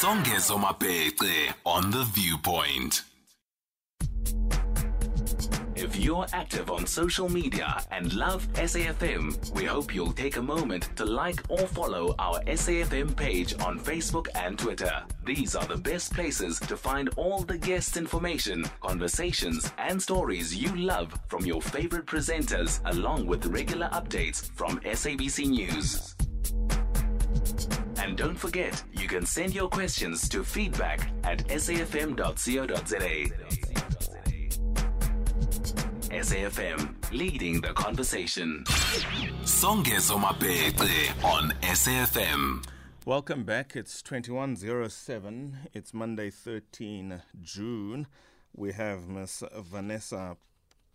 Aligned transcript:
Songezo 0.00 0.56
Mapete 0.60 1.52
on 1.66 1.90
The 1.90 2.04
Viewpoint. 2.14 3.02
If 5.74 5.96
you're 5.96 6.26
active 6.32 6.70
on 6.70 6.86
social 6.86 7.28
media 7.28 7.82
and 7.90 8.12
love 8.12 8.46
SAFM, 8.52 9.52
we 9.56 9.64
hope 9.64 9.92
you'll 9.92 10.12
take 10.12 10.36
a 10.36 10.42
moment 10.42 10.88
to 10.94 11.04
like 11.04 11.40
or 11.48 11.66
follow 11.66 12.14
our 12.20 12.38
SAFM 12.44 13.16
page 13.16 13.54
on 13.58 13.80
Facebook 13.80 14.28
and 14.36 14.56
Twitter. 14.56 15.02
These 15.24 15.56
are 15.56 15.66
the 15.66 15.76
best 15.76 16.14
places 16.14 16.60
to 16.60 16.76
find 16.76 17.08
all 17.16 17.42
the 17.42 17.58
guest 17.58 17.96
information, 17.96 18.66
conversations, 18.80 19.72
and 19.78 20.00
stories 20.00 20.54
you 20.54 20.76
love 20.76 21.12
from 21.26 21.44
your 21.44 21.60
favorite 21.60 22.06
presenters, 22.06 22.80
along 22.84 23.26
with 23.26 23.46
regular 23.46 23.88
updates 23.88 24.48
from 24.52 24.78
SABC 24.82 25.48
News. 25.48 26.14
And 28.08 28.16
don't 28.16 28.38
forget, 28.38 28.82
you 28.94 29.06
can 29.06 29.26
send 29.26 29.54
your 29.54 29.68
questions 29.68 30.30
to 30.30 30.42
feedback 30.42 31.10
at 31.24 31.46
safm.co.za. 31.48 33.34
SAFM, 36.08 37.12
leading 37.12 37.60
the 37.60 37.74
conversation. 37.74 38.64
Songezo 39.44 40.18
Mapete 40.18 41.22
on 41.22 41.50
SAFM. 41.60 42.64
Welcome 43.04 43.44
back. 43.44 43.76
It's 43.76 44.00
2107. 44.00 45.58
It's 45.74 45.92
Monday, 45.92 46.30
13 46.30 47.20
June. 47.42 48.06
We 48.56 48.72
have 48.72 49.06
Miss 49.06 49.42
Vanessa 49.54 50.38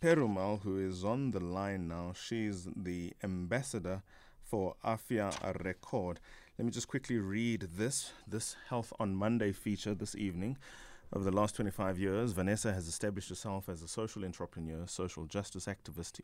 Perumal, 0.02 0.62
who 0.62 0.80
is 0.80 1.04
on 1.04 1.30
the 1.30 1.38
line 1.38 1.86
now. 1.86 2.12
She's 2.12 2.66
the 2.74 3.12
ambassador 3.22 4.02
for 4.44 4.76
Afya 4.84 5.32
Rekod. 5.62 6.18
Let 6.58 6.64
me 6.64 6.70
just 6.70 6.88
quickly 6.88 7.18
read 7.18 7.68
this 7.76 8.12
this 8.26 8.56
Health 8.68 8.92
on 9.00 9.14
Monday 9.14 9.52
feature 9.52 9.94
this 9.94 10.14
evening. 10.14 10.56
Over 11.12 11.24
the 11.24 11.36
last 11.36 11.54
25 11.56 11.98
years, 11.98 12.32
Vanessa 12.32 12.72
has 12.72 12.86
established 12.88 13.28
herself 13.28 13.68
as 13.68 13.82
a 13.82 13.88
social 13.88 14.24
entrepreneur, 14.24 14.86
social 14.86 15.26
justice 15.26 15.66
activist, 15.66 16.20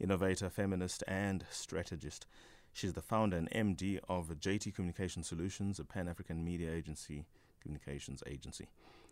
innovator, 0.00 0.48
feminist, 0.50 1.04
and 1.06 1.44
strategist. 1.50 2.26
She's 2.72 2.94
the 2.94 3.02
founder 3.02 3.36
and 3.36 3.50
MD 3.50 4.00
of 4.08 4.28
JT 4.28 4.74
Communication 4.74 5.22
Solutions, 5.22 5.78
a 5.78 5.84
pan 5.84 6.08
African 6.08 6.44
media 6.44 6.72
agency, 6.72 7.24
communications 7.60 8.22
agency. 8.26 8.68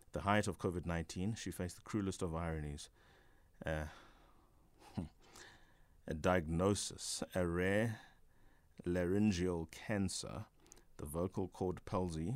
At 0.06 0.12
the 0.12 0.20
height 0.20 0.48
of 0.48 0.58
COVID 0.58 0.86
19, 0.86 1.34
she 1.34 1.50
faced 1.50 1.76
the 1.76 1.82
cruelest 1.82 2.22
of 2.22 2.34
ironies. 2.34 2.88
Uh, 3.64 3.84
a 6.08 6.14
diagnosis, 6.14 7.22
a 7.34 7.46
rare 7.46 8.00
laryngeal 8.84 9.68
cancer, 9.70 10.44
the 10.96 11.06
vocal 11.06 11.48
cord 11.48 11.84
palsy, 11.84 12.34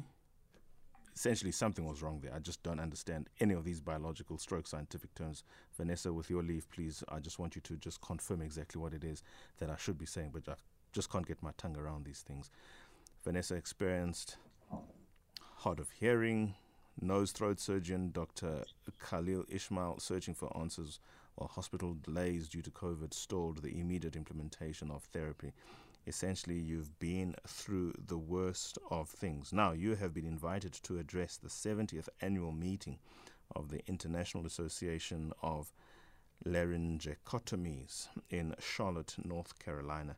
essentially 1.14 1.52
something 1.52 1.86
was 1.86 2.02
wrong 2.02 2.20
there. 2.20 2.34
I 2.34 2.38
just 2.40 2.62
don't 2.62 2.80
understand 2.80 3.28
any 3.40 3.54
of 3.54 3.64
these 3.64 3.80
biological 3.80 4.38
stroke 4.38 4.66
scientific 4.66 5.14
terms. 5.14 5.44
Vanessa, 5.76 6.12
with 6.12 6.28
your 6.28 6.42
leave, 6.42 6.68
please, 6.70 7.04
I 7.08 7.20
just 7.20 7.38
want 7.38 7.54
you 7.54 7.60
to 7.62 7.76
just 7.76 8.00
confirm 8.00 8.42
exactly 8.42 8.80
what 8.80 8.94
it 8.94 9.04
is 9.04 9.22
that 9.58 9.70
I 9.70 9.76
should 9.76 9.98
be 9.98 10.06
saying, 10.06 10.30
but 10.32 10.48
I 10.48 10.56
just 10.92 11.10
can't 11.10 11.26
get 11.26 11.42
my 11.42 11.52
tongue 11.56 11.76
around 11.76 12.04
these 12.04 12.20
things. 12.26 12.50
Vanessa 13.24 13.54
experienced 13.54 14.36
hard 15.58 15.78
of 15.78 15.90
hearing, 15.92 16.54
nose 17.00 17.32
throat 17.32 17.60
surgeon 17.60 18.10
Dr. 18.12 18.64
Khalil 19.00 19.44
Ismail 19.48 19.98
searching 19.98 20.34
for 20.34 20.54
answers 20.56 21.00
while 21.36 21.48
hospital 21.48 21.96
delays 22.02 22.48
due 22.48 22.62
to 22.62 22.70
COVID 22.70 23.12
stalled 23.12 23.62
the 23.62 23.80
immediate 23.80 24.14
implementation 24.14 24.90
of 24.90 25.04
therapy 25.04 25.52
essentially 26.06 26.58
you've 26.58 26.98
been 26.98 27.34
through 27.46 27.94
the 28.06 28.18
worst 28.18 28.78
of 28.90 29.08
things. 29.08 29.52
Now, 29.52 29.72
you 29.72 29.94
have 29.94 30.14
been 30.14 30.26
invited 30.26 30.72
to 30.84 30.98
address 30.98 31.36
the 31.36 31.48
70th 31.48 32.08
annual 32.20 32.52
meeting 32.52 32.98
of 33.54 33.68
the 33.68 33.80
International 33.86 34.46
Association 34.46 35.32
of 35.42 35.72
Laryngectomees 36.46 38.08
in 38.30 38.54
Charlotte, 38.58 39.14
North 39.24 39.58
Carolina. 39.58 40.16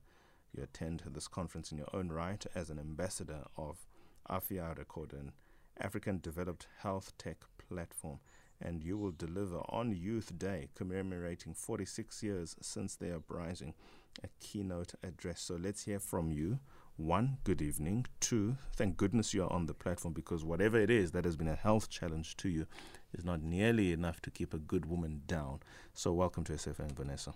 You 0.52 0.62
attend 0.62 1.02
this 1.06 1.28
conference 1.28 1.70
in 1.70 1.78
your 1.78 1.90
own 1.92 2.10
right 2.10 2.44
as 2.54 2.70
an 2.70 2.78
ambassador 2.78 3.44
of 3.56 3.86
Afya 4.28 4.76
Rekod, 4.76 5.12
an 5.12 5.32
African 5.78 6.20
developed 6.20 6.66
health 6.78 7.12
tech 7.18 7.38
platform 7.68 8.18
and 8.60 8.82
you 8.82 8.96
will 8.96 9.12
deliver 9.12 9.60
on 9.68 9.92
Youth 9.92 10.38
Day, 10.38 10.68
commemorating 10.74 11.54
46 11.54 12.22
years 12.22 12.56
since 12.60 12.96
their 12.96 13.16
uprising, 13.16 13.74
a 14.22 14.28
keynote 14.40 14.94
address. 15.02 15.40
So 15.40 15.56
let's 15.56 15.84
hear 15.84 15.98
from 15.98 16.30
you. 16.30 16.58
One, 16.96 17.38
good 17.44 17.60
evening. 17.60 18.06
Two, 18.20 18.56
thank 18.74 18.96
goodness 18.96 19.34
you're 19.34 19.52
on 19.52 19.66
the 19.66 19.74
platform 19.74 20.14
because 20.14 20.44
whatever 20.44 20.78
it 20.78 20.90
is 20.90 21.12
that 21.12 21.24
has 21.24 21.36
been 21.36 21.48
a 21.48 21.54
health 21.54 21.90
challenge 21.90 22.36
to 22.38 22.48
you 22.48 22.66
is 23.12 23.24
not 23.24 23.42
nearly 23.42 23.92
enough 23.92 24.22
to 24.22 24.30
keep 24.30 24.54
a 24.54 24.58
good 24.58 24.86
woman 24.86 25.22
down. 25.26 25.60
So 25.92 26.12
welcome 26.12 26.44
to 26.44 26.54
SFM, 26.54 26.92
Vanessa. 26.92 27.34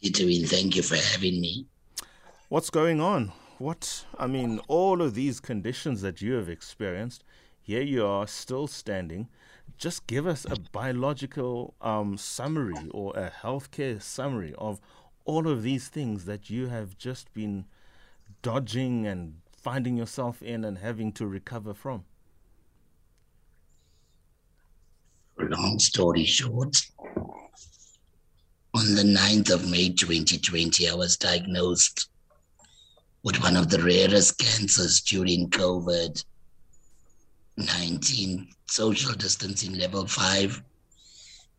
You 0.00 0.10
doing? 0.10 0.46
Thank 0.46 0.76
you 0.76 0.82
for 0.82 0.96
having 0.96 1.40
me. 1.40 1.66
What's 2.48 2.70
going 2.70 3.00
on? 3.00 3.32
what 3.58 4.04
I 4.18 4.26
mean, 4.26 4.60
all 4.68 5.00
of 5.00 5.14
these 5.14 5.40
conditions 5.40 6.00
that 6.02 6.20
you 6.20 6.34
have 6.34 6.48
experienced, 6.48 7.24
here 7.60 7.82
you 7.82 8.04
are 8.04 8.26
still 8.26 8.66
standing. 8.66 9.28
Just 9.76 10.06
give 10.06 10.26
us 10.26 10.44
a 10.44 10.56
biological 10.72 11.74
um, 11.80 12.16
summary 12.16 12.88
or 12.90 13.12
a 13.16 13.30
healthcare 13.30 14.00
summary 14.00 14.54
of 14.56 14.80
all 15.24 15.48
of 15.48 15.62
these 15.62 15.88
things 15.88 16.24
that 16.26 16.50
you 16.50 16.68
have 16.68 16.96
just 16.96 17.32
been 17.34 17.64
dodging 18.42 19.06
and 19.06 19.36
finding 19.56 19.96
yourself 19.96 20.42
in 20.42 20.64
and 20.64 20.78
having 20.78 21.12
to 21.12 21.26
recover 21.26 21.74
from. 21.74 22.04
Long 25.38 25.78
story 25.78 26.24
short, 26.24 26.76
on 28.74 28.94
the 28.94 29.02
9th 29.02 29.50
of 29.50 29.70
May 29.70 29.90
2020, 29.90 30.88
I 30.88 30.94
was 30.94 31.16
diagnosed 31.16 32.08
with 33.22 33.40
one 33.40 33.56
of 33.56 33.70
the 33.70 33.82
rarest 33.82 34.38
cancers 34.38 35.00
during 35.00 35.48
COVID 35.50 36.24
19, 37.56 38.48
social 38.66 39.14
distancing 39.14 39.74
level 39.74 40.06
five. 40.06 40.62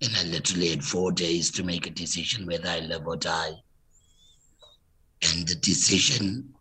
And 0.01 0.11
I 0.17 0.23
literally 0.25 0.69
had 0.69 0.83
four 0.83 1.11
days 1.11 1.51
to 1.51 1.63
make 1.63 1.87
a 1.87 1.91
decision 1.91 2.45
whether 2.45 2.67
I 2.67 2.79
live 2.79 3.07
or 3.07 3.15
die. 3.15 3.53
And 5.31 5.47
the 5.47 5.55
decision 5.55 6.53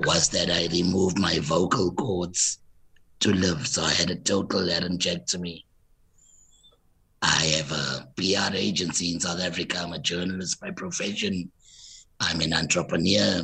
was 0.00 0.28
that 0.30 0.50
I 0.50 0.68
remove 0.72 1.18
my 1.18 1.38
vocal 1.40 1.92
cords 1.92 2.58
to 3.20 3.32
live. 3.32 3.66
So 3.66 3.82
I 3.82 3.92
had 3.92 4.10
a 4.10 4.16
total 4.16 4.60
laryngectomy. 4.60 5.64
I 7.22 7.44
have 7.56 7.72
a 7.72 8.08
PR 8.16 8.54
agency 8.54 9.12
in 9.12 9.20
South 9.20 9.40
Africa. 9.40 9.78
I'm 9.78 9.92
a 9.92 9.98
journalist 9.98 10.60
by 10.60 10.70
profession. 10.70 11.50
I'm 12.20 12.40
an 12.40 12.52
entrepreneur. 12.52 13.42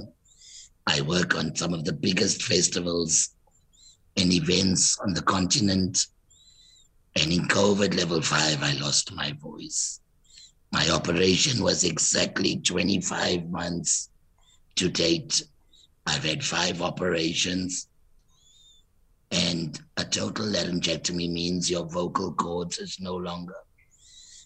I 0.87 1.01
work 1.03 1.37
on 1.37 1.55
some 1.55 1.75
of 1.75 1.85
the 1.85 1.93
biggest 1.93 2.43
festivals 2.43 3.31
and 4.17 4.33
events 4.33 4.99
on 4.99 5.15
the 5.15 5.23
continent. 5.23 6.07
And 7.17 7.33
in 7.33 7.49
COVID 7.49 7.97
level 7.97 8.23
five, 8.23 8.63
I 8.63 8.73
lost 8.75 9.13
my 9.15 9.33
voice. 9.33 10.01
My 10.73 10.89
operation 10.91 11.63
was 11.63 11.85
exactly 11.85 12.57
25 12.57 13.51
months 13.51 14.09
to 14.77 14.89
date. 14.89 15.43
I've 16.07 16.25
had 16.25 16.45
five 16.45 16.81
operations. 16.81 17.89
And 19.31 19.81
a 19.97 20.05
total 20.05 20.47
laryngectomy 20.47 21.31
means 21.31 21.71
your 21.71 21.87
vocal 21.87 22.33
cords 22.33 22.79
is 22.79 22.99
no 23.01 23.17
longer. 23.17 23.57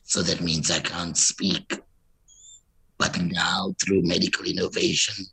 So 0.04 0.22
that 0.22 0.40
means 0.40 0.70
I 0.70 0.80
can't 0.80 1.16
speak. 1.16 1.80
But 2.98 3.20
now, 3.20 3.74
through 3.84 4.02
medical 4.02 4.46
innovation, 4.46 5.26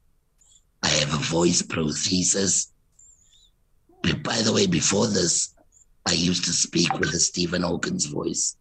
I 0.82 0.90
have 0.90 1.14
a 1.14 1.18
voice 1.18 1.62
prosthesis. 1.62 2.73
By 4.24 4.42
the 4.42 4.54
way, 4.54 4.68
before 4.68 5.08
this, 5.08 5.54
I 6.06 6.14
used 6.14 6.46
to 6.46 6.52
speak 6.52 6.94
with 7.00 7.14
a 7.14 7.20
Stephen 7.20 7.64
Hawkins 7.64 8.06
voice. 8.06 8.56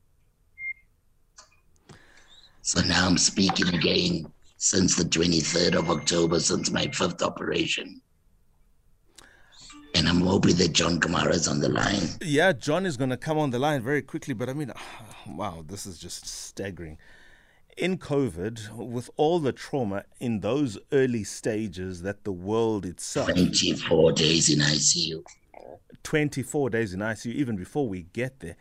So 2.63 2.81
now 2.83 3.07
I'm 3.07 3.19
speaking 3.19 3.75
again 3.75 4.33
since 4.57 4.95
the 4.95 5.05
23rd 5.05 5.75
of 5.75 5.91
October, 5.91 6.39
since 6.39 6.71
my 6.71 6.87
fifth 6.87 7.23
operation. 7.23 8.01
And 9.95 10.09
I'm 10.09 10.21
hoping 10.21 10.55
that 10.57 10.73
John 10.73 11.01
Kamara 11.01 11.35
is 11.35 11.49
on 11.49 11.61
the 11.61 11.69
line. 11.69 12.09
Yeah, 12.23 12.53
John 12.53 12.87
is 12.87 12.97
going 12.97 13.11
to 13.11 13.17
come 13.17 13.39
on 13.39 13.51
the 13.51 13.59
line 13.59 13.83
very 13.83 14.01
quickly, 14.01 14.33
but 14.35 14.49
I 14.49 14.55
mean, 14.55 14.73
wow, 15.27 15.65
this 15.67 15.87
is 15.87 15.99
just 15.99 16.27
staggering 16.27 16.99
in 17.77 17.99
COVID, 17.99 18.77
with 18.77 19.11
all 19.17 19.39
the 19.39 19.53
trauma 19.53 20.05
in 20.21 20.41
those 20.41 20.79
early 20.93 21.25
stages 21.25 22.03
that 22.03 22.25
the 22.25 22.33
world 22.33 22.85
itself 22.85 23.27
24 23.27 24.13
days 24.13 24.51
in 24.51 24.61
ICU. 24.61 25.23
24 26.03 26.71
days 26.71 26.93
in 26.93 27.01
ICU, 27.01 27.33
even 27.33 27.57
before 27.57 27.89
we 27.89 28.03
get 28.13 28.41
there, 28.41 28.57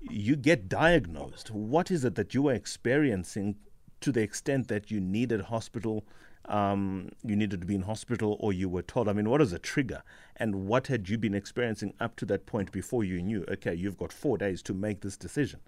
you 0.00 0.36
get 0.36 0.68
diagnosed. 0.68 1.50
What 1.50 1.90
is 1.90 2.04
it 2.04 2.14
that 2.14 2.34
you 2.34 2.42
were 2.42 2.52
experiencing 2.52 3.56
to 4.00 4.12
the 4.12 4.22
extent 4.22 4.68
that 4.68 4.90
you 4.90 5.00
needed 5.00 5.40
hospital, 5.40 6.04
um, 6.44 7.08
you 7.24 7.34
needed 7.34 7.60
to 7.62 7.66
be 7.66 7.74
in 7.74 7.82
hospital, 7.82 8.36
or 8.40 8.52
you 8.52 8.68
were 8.68 8.82
told? 8.82 9.08
I 9.08 9.12
mean, 9.12 9.28
what 9.28 9.40
is 9.40 9.52
a 9.52 9.58
trigger? 9.58 10.02
And 10.36 10.66
what 10.66 10.86
had 10.86 11.08
you 11.08 11.18
been 11.18 11.34
experiencing 11.34 11.94
up 11.98 12.14
to 12.16 12.26
that 12.26 12.46
point 12.46 12.70
before 12.70 13.02
you 13.02 13.20
knew, 13.22 13.44
okay, 13.48 13.74
you've 13.74 13.96
got 13.96 14.12
four 14.12 14.38
days 14.38 14.62
to 14.62 14.74
make 14.74 15.00
this 15.00 15.16
decision? 15.16 15.60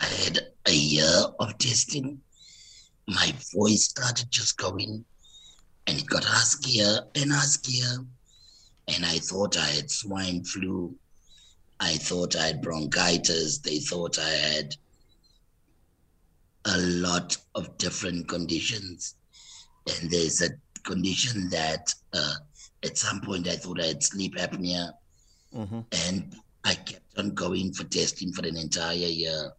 I 0.00 0.06
had 0.06 0.38
a 0.66 0.72
year 0.72 1.24
of 1.40 1.58
testing. 1.58 2.20
My 3.06 3.32
voice 3.54 3.84
started 3.84 4.30
just 4.30 4.56
going, 4.58 5.04
and 5.86 5.98
it 5.98 6.06
got 6.06 6.24
huskier 6.24 7.00
and 7.14 7.32
huskier. 7.32 8.06
And 8.88 9.04
I 9.04 9.18
thought 9.18 9.58
I 9.58 9.66
had 9.66 9.90
swine 9.90 10.44
flu. 10.44 10.94
I 11.80 11.96
thought 11.96 12.36
I 12.36 12.46
had 12.46 12.62
bronchitis. 12.62 13.58
They 13.58 13.78
thought 13.78 14.18
I 14.18 14.28
had 14.28 14.74
a 16.64 16.78
lot 16.78 17.36
of 17.54 17.76
different 17.78 18.28
conditions. 18.28 19.14
And 20.00 20.10
there's 20.10 20.42
a 20.42 20.50
condition 20.82 21.48
that 21.50 21.94
uh, 22.12 22.34
at 22.84 22.98
some 22.98 23.20
point 23.20 23.48
I 23.48 23.56
thought 23.56 23.80
I 23.80 23.86
had 23.86 24.02
sleep 24.02 24.36
apnea. 24.36 24.92
Mm-hmm. 25.54 25.80
And 26.08 26.36
I 26.64 26.74
kept 26.74 27.18
on 27.18 27.34
going 27.34 27.72
for 27.72 27.84
testing 27.84 28.32
for 28.32 28.46
an 28.46 28.56
entire 28.56 28.94
year. 28.96 29.52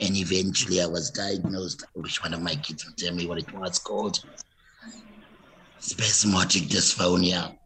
And 0.00 0.16
eventually 0.16 0.80
I 0.80 0.86
was 0.86 1.10
diagnosed. 1.10 1.84
Wish 1.94 2.22
one 2.22 2.34
of 2.34 2.40
my 2.40 2.54
kids 2.54 2.86
would 2.86 2.96
tell 2.96 3.14
me 3.14 3.26
what 3.26 3.38
it 3.38 3.52
was 3.52 3.78
called 3.78 4.24
spasmodic 5.78 6.64
dysphonia. 6.64 7.56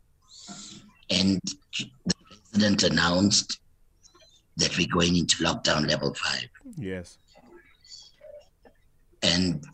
And 1.10 1.40
the 1.78 1.90
president 2.50 2.82
announced 2.82 3.60
that 4.56 4.76
we're 4.76 4.86
going 4.92 5.16
into 5.16 5.44
lockdown 5.44 5.88
level 5.88 6.14
five. 6.14 6.48
Yes. 6.76 7.18
And 9.22 9.64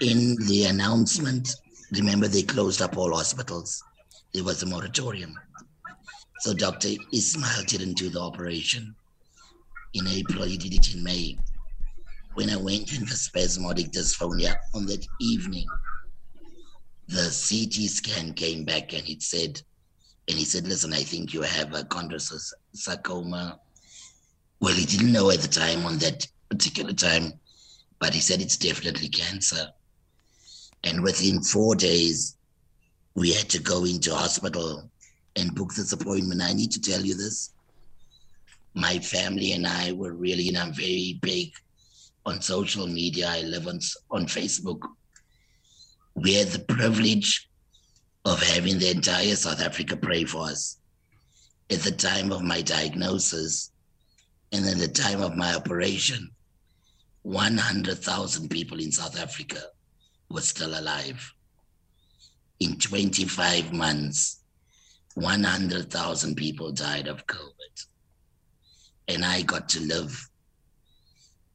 in 0.00 0.36
the 0.46 0.66
announcement, 0.66 1.48
remember 1.92 2.26
they 2.28 2.42
closed 2.42 2.82
up 2.82 2.96
all 2.96 3.14
hospitals. 3.14 3.82
There 4.32 4.44
was 4.44 4.62
a 4.62 4.66
moratorium. 4.66 5.38
So 6.40 6.52
Dr. 6.52 6.88
Ismail 7.12 7.64
didn't 7.66 7.96
do 7.96 8.10
the 8.10 8.20
operation 8.20 8.94
in 9.94 10.06
April, 10.08 10.42
he 10.44 10.56
did 10.56 10.74
it 10.74 10.94
in 10.94 11.04
May. 11.04 11.38
When 12.34 12.50
I 12.50 12.56
went 12.56 12.92
in 12.92 13.06
for 13.06 13.14
spasmodic 13.14 13.92
dysphonia 13.92 14.56
on 14.74 14.86
that 14.86 15.06
evening, 15.18 15.70
the 17.08 17.24
CT 17.24 17.88
scan 17.90 18.32
came 18.34 18.64
back 18.64 18.92
and 18.92 19.08
it 19.08 19.22
said, 19.22 19.60
and 20.28 20.38
he 20.38 20.44
said, 20.44 20.66
listen, 20.66 20.92
I 20.92 21.02
think 21.02 21.32
you 21.32 21.42
have 21.42 21.74
a 21.74 21.84
chondrosarcoma. 21.84 23.58
Well, 24.60 24.74
he 24.74 24.86
didn't 24.86 25.12
know 25.12 25.30
at 25.30 25.40
the 25.40 25.48
time 25.48 25.84
on 25.84 25.98
that 25.98 26.26
particular 26.48 26.92
time 26.92 27.34
but 28.04 28.12
he 28.12 28.20
said 28.20 28.42
it's 28.42 28.58
definitely 28.58 29.08
cancer. 29.08 29.66
And 30.82 31.02
within 31.02 31.42
four 31.42 31.74
days, 31.74 32.36
we 33.14 33.32
had 33.32 33.48
to 33.48 33.62
go 33.62 33.86
into 33.86 34.14
hospital 34.14 34.90
and 35.36 35.54
book 35.54 35.72
this 35.74 35.92
appointment. 35.92 36.42
I 36.42 36.52
need 36.52 36.70
to 36.72 36.82
tell 36.82 37.00
you 37.00 37.14
this. 37.14 37.54
My 38.74 38.98
family 38.98 39.52
and 39.52 39.66
I 39.66 39.92
were 39.92 40.12
really, 40.12 40.48
and 40.48 40.58
I'm 40.58 40.74
very 40.74 41.18
big 41.22 41.52
on 42.26 42.40
social 42.40 42.86
media. 42.86 43.28
I 43.28 43.42
live 43.42 43.66
on, 43.66 43.80
on 44.10 44.26
Facebook. 44.26 44.80
We 46.14 46.34
had 46.34 46.48
the 46.48 46.60
privilege 46.60 47.48
of 48.24 48.42
having 48.42 48.78
the 48.78 48.90
entire 48.90 49.36
South 49.36 49.60
Africa 49.60 49.96
pray 49.96 50.24
for 50.24 50.44
us. 50.44 50.78
At 51.70 51.80
the 51.80 51.92
time 51.92 52.32
of 52.32 52.42
my 52.42 52.62
diagnosis 52.62 53.70
and 54.52 54.64
at 54.66 54.78
the 54.78 54.88
time 54.88 55.20
of 55.20 55.36
my 55.36 55.54
operation, 55.54 56.30
100,000 57.22 58.48
people 58.50 58.80
in 58.80 58.92
South 58.92 59.18
Africa 59.18 59.60
were 60.30 60.40
still 60.40 60.78
alive. 60.78 61.32
In 62.60 62.78
25 62.78 63.72
months, 63.72 64.40
100,000 65.14 66.34
people 66.34 66.72
died 66.72 67.08
of 67.08 67.26
COVID. 67.26 67.86
And 69.08 69.24
I 69.24 69.42
got 69.42 69.68
to 69.70 69.80
live. 69.80 70.28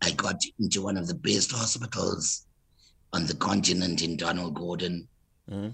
I 0.01 0.11
got 0.11 0.41
into 0.59 0.81
one 0.81 0.97
of 0.97 1.07
the 1.07 1.15
best 1.15 1.51
hospitals 1.51 2.45
on 3.11 3.25
the 3.25 3.35
continent 3.35 4.01
in 4.01 4.17
Donald 4.17 4.55
Gordon, 4.55 5.07
mm-hmm. 5.49 5.69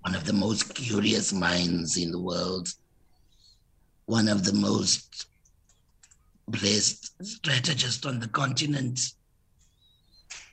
one 0.00 0.14
of 0.14 0.24
the 0.24 0.32
most 0.32 0.74
curious 0.74 1.32
minds 1.32 1.96
in 1.96 2.10
the 2.10 2.20
world, 2.20 2.72
one 4.06 4.28
of 4.28 4.44
the 4.44 4.52
most 4.52 5.26
blessed 6.48 7.24
strategists 7.24 8.06
on 8.06 8.18
the 8.18 8.28
continent 8.28 8.98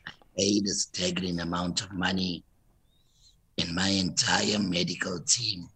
I 0.06 0.12
paid 0.38 0.66
a 0.66 0.74
staggering 0.74 1.40
amount 1.40 1.82
of 1.82 1.92
money, 1.94 2.44
and 3.58 3.74
my 3.74 3.90
entire 3.90 4.60
medical 4.60 5.20
team 5.22 5.70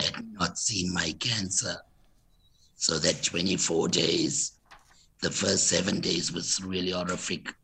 had 0.00 0.32
not 0.32 0.58
seen 0.58 0.92
my 0.92 1.12
cancer. 1.18 1.76
So 2.76 2.98
that 2.98 3.22
24 3.22 3.88
days, 3.88 4.52
the 5.22 5.30
first 5.30 5.68
seven 5.68 6.00
days 6.00 6.32
was 6.32 6.60
really 6.62 6.90
horrific. 6.90 7.54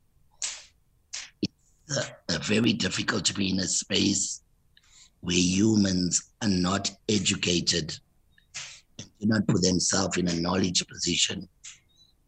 It's 1.42 1.98
uh, 1.98 2.38
very 2.42 2.72
difficult 2.72 3.24
to 3.26 3.34
be 3.34 3.50
in 3.50 3.58
a 3.58 3.66
space 3.66 4.42
where 5.20 5.36
humans 5.36 6.30
are 6.40 6.48
not 6.48 6.90
educated 7.08 7.98
and 8.98 9.08
do 9.20 9.26
not 9.26 9.48
put 9.48 9.62
themselves 9.62 10.16
in 10.16 10.28
a 10.28 10.40
knowledge 10.40 10.86
position 10.86 11.48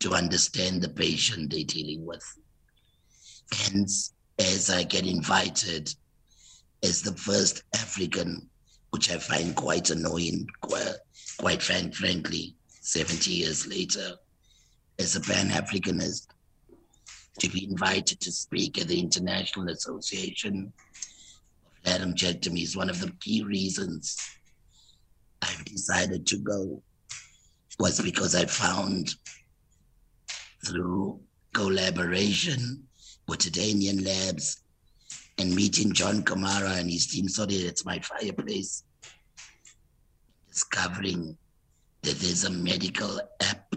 to 0.00 0.14
understand 0.14 0.82
the 0.82 0.88
patient 0.88 1.50
they're 1.50 1.62
dealing 1.62 2.04
with. 2.04 2.24
Hence, 3.52 4.12
as 4.40 4.68
I 4.68 4.82
get 4.82 5.06
invited 5.06 5.94
as 6.82 7.02
the 7.02 7.12
first 7.12 7.62
African, 7.76 8.48
which 8.90 9.12
I 9.12 9.18
find 9.18 9.54
quite 9.54 9.90
annoying, 9.90 10.48
quite, 10.60 10.94
quite 11.38 11.62
frank, 11.62 11.94
frankly, 11.94 12.56
70 12.80 13.30
years 13.30 13.68
later, 13.68 14.16
as 15.00 15.16
a 15.16 15.20
Pan 15.20 15.48
Africanist, 15.48 16.26
to 17.38 17.48
be 17.48 17.64
invited 17.64 18.20
to 18.20 18.30
speak 18.30 18.78
at 18.78 18.86
the 18.86 19.00
International 19.00 19.70
Association 19.70 20.70
of 21.86 21.92
Laryngectomy 21.92 22.62
is 22.62 22.76
one 22.76 22.90
of 22.90 23.00
the 23.00 23.10
key 23.20 23.42
reasons 23.42 24.18
I've 25.40 25.64
decided 25.64 26.26
to 26.26 26.36
go 26.36 26.82
was 27.78 27.98
because 27.98 28.34
I 28.34 28.44
found 28.44 29.14
through 30.66 31.20
collaboration 31.54 32.86
Botanian 33.26 34.04
Labs 34.04 34.62
and 35.38 35.54
meeting 35.54 35.94
John 35.94 36.22
Kamara 36.22 36.78
and 36.78 36.90
his 36.90 37.06
team. 37.06 37.26
Sorry, 37.26 37.62
that's 37.62 37.86
my 37.86 38.00
fireplace. 38.00 38.84
Discovering 40.50 41.38
that 42.02 42.16
there's 42.16 42.44
a 42.44 42.50
medical 42.50 43.18
app 43.40 43.74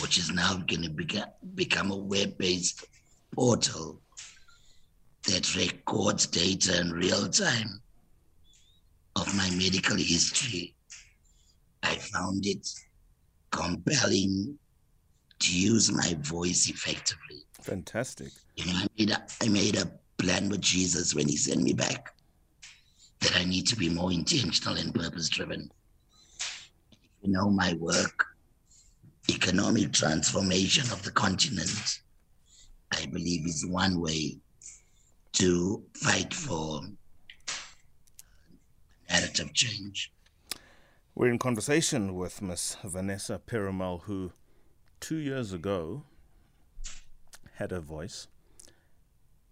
which 0.00 0.18
is 0.18 0.30
now 0.30 0.56
going 0.66 0.82
to 0.82 0.90
beca- 0.90 1.32
become 1.54 1.90
a 1.90 1.96
web 1.96 2.36
based 2.38 2.84
portal 3.34 4.00
that 5.26 5.56
records 5.56 6.26
data 6.26 6.80
in 6.80 6.92
real 6.92 7.28
time 7.28 7.80
of 9.16 9.34
my 9.36 9.48
medical 9.50 9.96
history. 9.96 10.74
I 11.82 11.94
found 11.96 12.46
it 12.46 12.68
compelling 13.50 14.58
to 15.38 15.58
use 15.58 15.90
my 15.92 16.16
voice 16.20 16.68
effectively. 16.68 17.44
Fantastic. 17.62 18.32
You 18.56 18.66
know, 18.66 18.78
I 18.78 18.86
made 18.98 19.10
a, 19.10 19.26
I 19.42 19.48
made 19.48 19.76
a 19.76 19.90
plan 20.18 20.48
with 20.48 20.60
Jesus 20.60 21.14
when 21.14 21.28
he 21.28 21.36
sent 21.36 21.62
me 21.62 21.72
back 21.72 22.14
that 23.20 23.36
I 23.36 23.44
need 23.44 23.66
to 23.68 23.76
be 23.76 23.88
more 23.88 24.12
intentional 24.12 24.76
and 24.76 24.94
purpose 24.94 25.28
driven. 25.28 25.70
You 27.22 27.32
know, 27.32 27.50
my 27.50 27.74
work, 27.74 28.26
economic 29.28 29.92
transformation 29.92 30.90
of 30.92 31.02
the 31.02 31.10
continent, 31.10 32.00
I 32.92 33.06
believe 33.06 33.46
is 33.46 33.66
one 33.66 34.00
way 34.00 34.38
to 35.32 35.82
fight 35.94 36.32
for 36.32 36.82
narrative 39.08 39.52
change. 39.54 40.12
We're 41.14 41.30
in 41.30 41.38
conversation 41.38 42.14
with 42.14 42.42
Miss 42.42 42.76
Vanessa 42.84 43.40
Perumal, 43.44 44.02
who 44.02 44.32
two 45.00 45.16
years 45.16 45.52
ago 45.52 46.04
had 47.54 47.72
a 47.72 47.80
voice, 47.80 48.26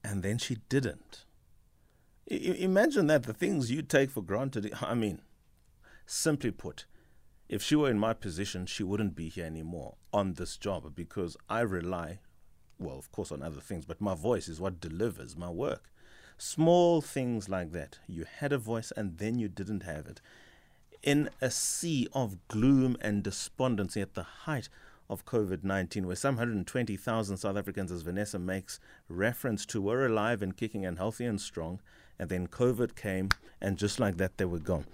and 0.03 0.23
then 0.23 0.39
she 0.39 0.57
didn't. 0.69 1.25
I- 2.31 2.35
imagine 2.35 3.07
that 3.09 3.25
the 3.25 3.33
things 3.33 3.71
you 3.71 3.83
take 3.83 4.11
for 4.11 4.23
granted. 4.23 4.73
I 4.81 4.95
mean, 4.95 5.23
simply 6.07 6.51
put, 6.51 6.87
if 7.53 7.63
she 7.63 7.77
were 7.77 7.91
in 7.91 7.99
my 7.99 8.15
position, 8.15 8.65
she 8.65 8.83
wouldn't 8.83 9.15
be 9.15 9.29
here 9.29 9.45
anymore 9.45 9.97
on 10.11 10.33
this 10.33 10.57
job 10.57 10.91
because 10.95 11.37
I 11.51 11.61
rely, 11.61 12.21
well, 12.79 12.97
of 12.97 13.13
course, 13.13 13.31
on 13.31 13.43
other 13.43 13.61
things, 13.61 13.85
but 13.85 14.01
my 14.01 14.15
voice 14.15 14.49
is 14.49 14.59
what 14.59 14.81
delivers 14.81 15.37
my 15.37 15.51
work. 15.51 15.93
Small 16.39 17.03
things 17.03 17.51
like 17.51 17.73
that. 17.73 17.99
You 18.09 18.25
had 18.39 18.55
a 18.55 18.59
voice 18.59 18.91
and 18.97 19.19
then 19.19 19.39
you 19.39 19.51
didn't 19.51 19.83
have 19.83 20.07
it. 20.07 20.23
In 21.03 21.29
a 21.43 21.51
sea 21.51 22.09
of 22.15 22.39
gloom 22.49 22.97
and 23.03 23.23
despondency 23.23 24.01
at 24.01 24.15
the 24.15 24.23
height 24.23 24.71
of 25.11 25.27
COVID 25.27 25.63
19, 25.63 26.07
where 26.07 26.17
some 26.17 26.37
120,000 26.37 27.37
South 27.37 27.59
Africans, 27.59 27.93
as 27.93 28.01
Vanessa 28.01 28.39
makes 28.39 28.81
reference 29.11 29.67
to, 29.67 29.83
were 29.83 30.07
alive 30.07 30.41
and 30.41 30.57
kicking 30.57 30.87
and 30.87 30.97
healthy 30.97 31.27
and 31.27 31.39
strong. 31.39 31.83
And 32.19 32.31
then 32.31 32.47
COVID 32.47 32.97
came, 32.97 33.29
and 33.61 33.77
just 33.77 34.01
like 34.01 34.17
that, 34.17 34.39
they 34.39 34.47
were 34.47 34.59
gone 34.59 34.87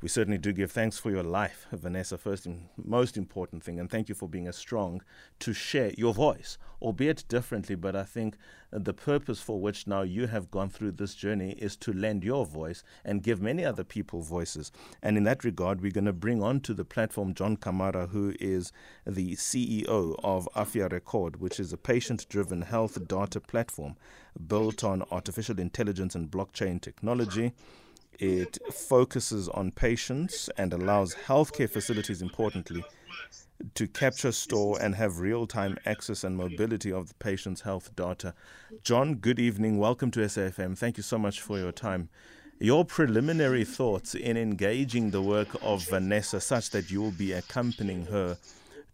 we 0.00 0.08
certainly 0.08 0.38
do 0.38 0.52
give 0.52 0.70
thanks 0.70 0.96
for 0.96 1.10
your 1.10 1.24
life, 1.24 1.66
Vanessa, 1.72 2.16
first 2.16 2.46
and 2.46 2.68
most 2.76 3.16
important 3.16 3.64
thing. 3.64 3.80
And 3.80 3.90
thank 3.90 4.08
you 4.08 4.14
for 4.14 4.28
being 4.28 4.46
as 4.46 4.56
strong 4.56 5.02
to 5.40 5.52
share 5.52 5.92
your 5.98 6.14
voice, 6.14 6.56
albeit 6.80 7.24
differently. 7.26 7.74
But 7.74 7.96
I 7.96 8.04
think 8.04 8.36
the 8.70 8.94
purpose 8.94 9.40
for 9.40 9.60
which 9.60 9.88
now 9.88 10.02
you 10.02 10.28
have 10.28 10.52
gone 10.52 10.68
through 10.68 10.92
this 10.92 11.16
journey 11.16 11.52
is 11.58 11.74
to 11.78 11.92
lend 11.92 12.22
your 12.22 12.46
voice 12.46 12.84
and 13.04 13.24
give 13.24 13.42
many 13.42 13.64
other 13.64 13.82
people 13.82 14.22
voices. 14.22 14.70
And 15.02 15.16
in 15.16 15.24
that 15.24 15.42
regard, 15.42 15.80
we're 15.80 15.90
going 15.90 16.04
to 16.04 16.12
bring 16.12 16.44
onto 16.44 16.74
the 16.74 16.84
platform 16.84 17.34
John 17.34 17.56
Kamara, 17.56 18.08
who 18.10 18.34
is 18.38 18.70
the 19.04 19.34
CEO 19.34 20.14
of 20.22 20.48
Afya 20.54 20.90
Rekod, 20.90 21.36
which 21.36 21.58
is 21.58 21.72
a 21.72 21.76
patient 21.76 22.28
driven 22.28 22.62
health 22.62 23.08
data 23.08 23.40
platform 23.40 23.96
built 24.46 24.84
on 24.84 25.02
artificial 25.10 25.58
intelligence 25.58 26.14
and 26.14 26.30
blockchain 26.30 26.80
technology. 26.80 27.52
It 28.18 28.58
focuses 28.72 29.48
on 29.48 29.70
patients 29.70 30.50
and 30.56 30.72
allows 30.72 31.14
healthcare 31.14 31.70
facilities, 31.70 32.20
importantly, 32.20 32.84
to 33.74 33.86
capture, 33.86 34.32
store, 34.32 34.76
and 34.80 34.96
have 34.96 35.20
real 35.20 35.46
time 35.46 35.78
access 35.86 36.24
and 36.24 36.36
mobility 36.36 36.90
of 36.90 37.08
the 37.08 37.14
patient's 37.14 37.60
health 37.60 37.94
data. 37.94 38.34
John, 38.82 39.14
good 39.14 39.38
evening. 39.38 39.78
Welcome 39.78 40.10
to 40.12 40.20
SAFM. 40.20 40.76
Thank 40.76 40.96
you 40.96 41.04
so 41.04 41.16
much 41.16 41.40
for 41.40 41.58
your 41.58 41.70
time. 41.70 42.08
Your 42.58 42.84
preliminary 42.84 43.64
thoughts 43.64 44.16
in 44.16 44.36
engaging 44.36 45.12
the 45.12 45.22
work 45.22 45.48
of 45.62 45.88
Vanessa, 45.88 46.40
such 46.40 46.70
that 46.70 46.90
you 46.90 47.00
will 47.00 47.12
be 47.12 47.30
accompanying 47.30 48.06
her 48.06 48.36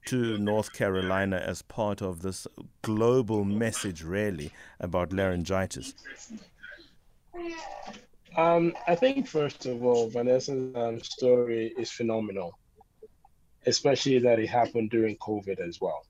to 0.05 0.37
North 0.37 0.75
Carolina 0.75 1.37
as 1.37 1.63
part 1.63 2.03
of 2.03 2.21
this 2.21 2.47
global 2.83 3.43
message, 3.43 4.03
really, 4.03 4.53
about 4.81 5.15
laryngitis? 5.15 5.95
Um, 8.37 8.75
I 8.89 8.95
think 8.97 9.29
first 9.29 9.67
of 9.67 9.85
all, 9.85 10.09
Vanessa's 10.09 10.75
um, 10.75 11.01
story 11.01 11.73
is 11.79 11.91
phenomenal, 11.91 12.59
especially 13.67 14.19
that 14.21 14.41
it 14.41 14.49
happened 14.49 14.91
during 14.91 15.17
COVID 15.19 15.61
as 15.61 15.81
well. 15.81 16.05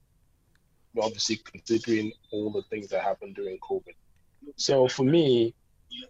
Obviously, 0.98 1.36
considering 1.36 2.12
all 2.32 2.50
the 2.50 2.62
things 2.70 2.88
that 2.88 3.02
happened 3.02 3.34
during 3.34 3.58
COVID. 3.58 3.94
So 4.56 4.88
for 4.88 5.04
me, 5.04 5.54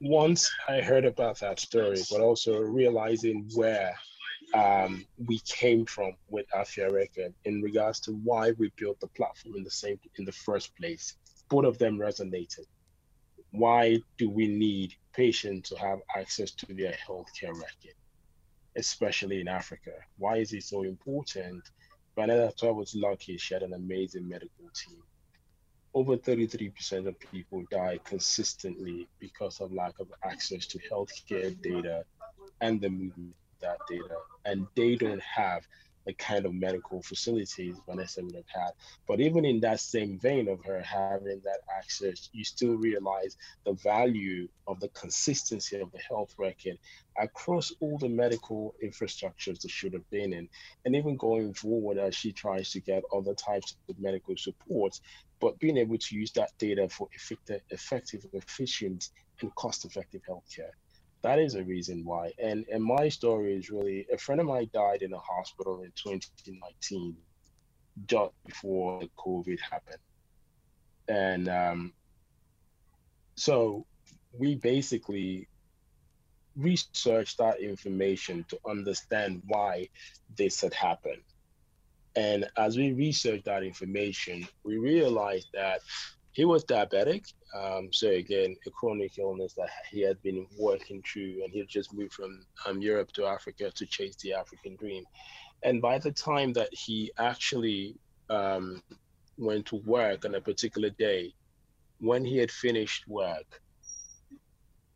once 0.00 0.50
I 0.68 0.80
heard 0.80 1.04
about 1.04 1.40
that 1.40 1.58
story, 1.58 2.00
but 2.10 2.20
also 2.20 2.60
realizing 2.60 3.48
where 3.54 3.94
um, 4.54 5.04
we 5.26 5.40
came 5.40 5.84
from 5.84 6.12
with 6.28 6.46
Afya 6.54 6.90
Rekod 6.90 7.32
in 7.44 7.60
regards 7.60 7.98
to 8.00 8.12
why 8.12 8.52
we 8.52 8.70
built 8.76 9.00
the 9.00 9.08
platform 9.08 9.56
in 9.56 9.64
the 9.64 9.70
same 9.70 9.98
in 10.18 10.24
the 10.24 10.32
first 10.32 10.76
place, 10.76 11.16
both 11.48 11.64
of 11.64 11.78
them 11.78 11.98
resonated 11.98 12.66
why 13.54 14.00
do 14.18 14.28
we 14.28 14.48
need 14.48 14.94
patients 15.12 15.68
to 15.68 15.76
have 15.76 16.00
access 16.16 16.50
to 16.50 16.74
their 16.74 16.96
healthcare 17.06 17.52
record, 17.52 17.94
especially 18.76 19.40
in 19.40 19.46
Africa? 19.46 19.92
Why 20.18 20.38
is 20.38 20.52
it 20.52 20.64
so 20.64 20.82
important? 20.82 21.62
Vanessa 22.16 22.66
I 22.66 22.70
was 22.70 22.96
lucky, 22.96 23.38
she 23.38 23.54
had 23.54 23.62
an 23.62 23.74
amazing 23.74 24.28
medical 24.28 24.68
team. 24.74 25.00
Over 25.94 26.16
33% 26.16 27.06
of 27.06 27.16
people 27.20 27.62
die 27.70 28.00
consistently 28.02 29.06
because 29.20 29.60
of 29.60 29.72
lack 29.72 30.00
of 30.00 30.08
access 30.24 30.66
to 30.66 30.78
healthcare 30.90 31.54
data 31.62 32.04
and 32.60 32.80
the 32.80 32.88
movement 32.88 33.36
of 33.52 33.60
that 33.60 33.78
data. 33.88 34.16
And 34.44 34.66
they 34.74 34.96
don't 34.96 35.22
have 35.22 35.64
the 36.06 36.12
kind 36.14 36.46
of 36.46 36.54
medical 36.54 37.02
facilities 37.02 37.76
Vanessa 37.88 38.22
would 38.22 38.34
have 38.34 38.48
had. 38.48 38.70
But 39.06 39.20
even 39.20 39.44
in 39.44 39.60
that 39.60 39.80
same 39.80 40.18
vein 40.18 40.48
of 40.48 40.64
her 40.64 40.80
having 40.82 41.40
that 41.44 41.60
access, 41.76 42.30
you 42.32 42.44
still 42.44 42.76
realize 42.76 43.36
the 43.64 43.74
value 43.74 44.48
of 44.66 44.80
the 44.80 44.88
consistency 44.88 45.80
of 45.80 45.90
the 45.92 45.98
health 45.98 46.34
record 46.38 46.78
across 47.18 47.72
all 47.80 47.98
the 47.98 48.08
medical 48.08 48.74
infrastructures 48.84 49.60
that 49.60 49.70
should 49.70 49.92
have 49.92 50.08
been 50.10 50.32
in. 50.32 50.48
And 50.84 50.96
even 50.96 51.16
going 51.16 51.54
forward 51.54 51.98
as 51.98 52.14
she 52.14 52.32
tries 52.32 52.70
to 52.72 52.80
get 52.80 53.02
other 53.14 53.34
types 53.34 53.76
of 53.88 53.98
medical 53.98 54.36
support, 54.36 55.00
but 55.40 55.58
being 55.58 55.76
able 55.76 55.98
to 55.98 56.16
use 56.16 56.32
that 56.32 56.52
data 56.58 56.88
for 56.88 57.08
effective, 57.12 57.60
effective 57.70 58.26
efficient, 58.32 59.10
and 59.40 59.54
cost 59.54 59.84
effective 59.84 60.22
healthcare 60.28 60.70
that 61.24 61.38
is 61.38 61.54
a 61.54 61.64
reason 61.64 62.04
why. 62.04 62.32
And 62.38 62.66
and 62.70 62.84
my 62.84 63.08
story 63.08 63.56
is 63.56 63.70
really 63.70 64.06
a 64.12 64.18
friend 64.18 64.42
of 64.42 64.46
mine 64.46 64.70
died 64.72 65.00
in 65.00 65.14
a 65.14 65.18
hospital 65.18 65.80
in 65.80 65.90
2019, 65.96 67.16
just 68.06 68.32
before 68.44 69.00
the 69.00 69.10
COVID 69.16 69.58
happened, 69.58 70.04
and 71.08 71.48
um, 71.48 71.92
so 73.36 73.86
we 74.38 74.56
basically 74.56 75.48
researched 76.56 77.38
that 77.38 77.58
information 77.60 78.44
to 78.50 78.58
understand 78.68 79.42
why 79.46 79.88
this 80.36 80.60
had 80.60 80.74
happened. 80.74 81.22
And 82.16 82.48
as 82.56 82.76
we 82.76 82.92
researched 82.92 83.46
that 83.46 83.62
information, 83.64 84.46
we 84.62 84.76
realized 84.76 85.48
that 85.54 85.80
he 86.34 86.44
was 86.44 86.64
diabetic. 86.64 87.32
Um, 87.54 87.90
so 87.92 88.08
again, 88.08 88.56
a 88.66 88.70
chronic 88.70 89.18
illness 89.18 89.54
that 89.54 89.70
he 89.90 90.00
had 90.02 90.20
been 90.22 90.46
working 90.58 91.02
through, 91.02 91.42
and 91.44 91.52
he 91.52 91.64
just 91.64 91.94
moved 91.94 92.12
from 92.12 92.44
um, 92.66 92.82
Europe 92.82 93.12
to 93.12 93.24
Africa 93.24 93.70
to 93.70 93.86
chase 93.86 94.16
the 94.16 94.34
African 94.34 94.74
dream. 94.76 95.04
And 95.62 95.80
by 95.80 95.98
the 95.98 96.10
time 96.10 96.52
that 96.54 96.68
he 96.72 97.12
actually 97.18 97.94
um, 98.28 98.82
went 99.38 99.66
to 99.66 99.76
work 99.76 100.24
on 100.24 100.34
a 100.34 100.40
particular 100.40 100.90
day, 100.90 101.32
when 102.00 102.24
he 102.24 102.36
had 102.36 102.50
finished 102.50 103.06
work, 103.06 103.62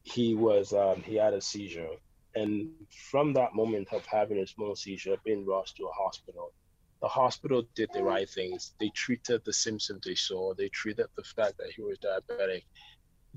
he 0.02 0.34
was 0.34 0.72
um, 0.72 1.02
he 1.02 1.14
had 1.14 1.34
a 1.34 1.40
seizure, 1.40 1.94
and 2.34 2.70
from 3.10 3.32
that 3.34 3.54
moment 3.54 3.92
of 3.92 4.04
having 4.06 4.38
a 4.38 4.46
small 4.46 4.74
seizure, 4.74 5.16
being 5.24 5.46
rushed 5.46 5.76
to 5.76 5.84
a 5.84 5.92
hospital, 5.92 6.52
the 7.00 7.08
hospital 7.08 7.62
did 7.74 7.90
the 7.92 8.02
right 8.02 8.28
things. 8.28 8.74
They 8.80 8.90
treated 8.90 9.44
the 9.44 9.52
symptoms 9.52 10.04
they 10.04 10.14
saw. 10.14 10.54
They 10.54 10.68
treated 10.68 11.06
the 11.16 11.22
fact 11.22 11.58
that 11.58 11.70
he 11.74 11.82
was 11.82 11.98
diabetic. 11.98 12.64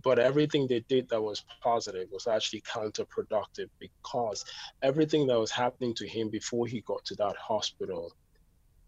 But 0.02 0.20
everything 0.20 0.68
they 0.68 0.80
did 0.80 1.10
that 1.10 1.22
was 1.22 1.44
positive 1.62 2.08
was 2.12 2.26
actually 2.26 2.62
counterproductive 2.62 3.70
because 3.80 4.46
everything 4.82 5.28
that 5.28 5.40
was 5.40 5.52
happening 5.52 5.94
to 5.96 6.08
him 6.08 6.30
before 6.30 6.66
he 6.66 6.82
got 6.82 7.06
to 7.06 7.16
that 7.16 7.36
hospital, 7.38 8.14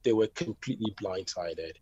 they 0.01 0.13
were 0.13 0.27
completely 0.27 0.94
blindsided. 1.01 1.74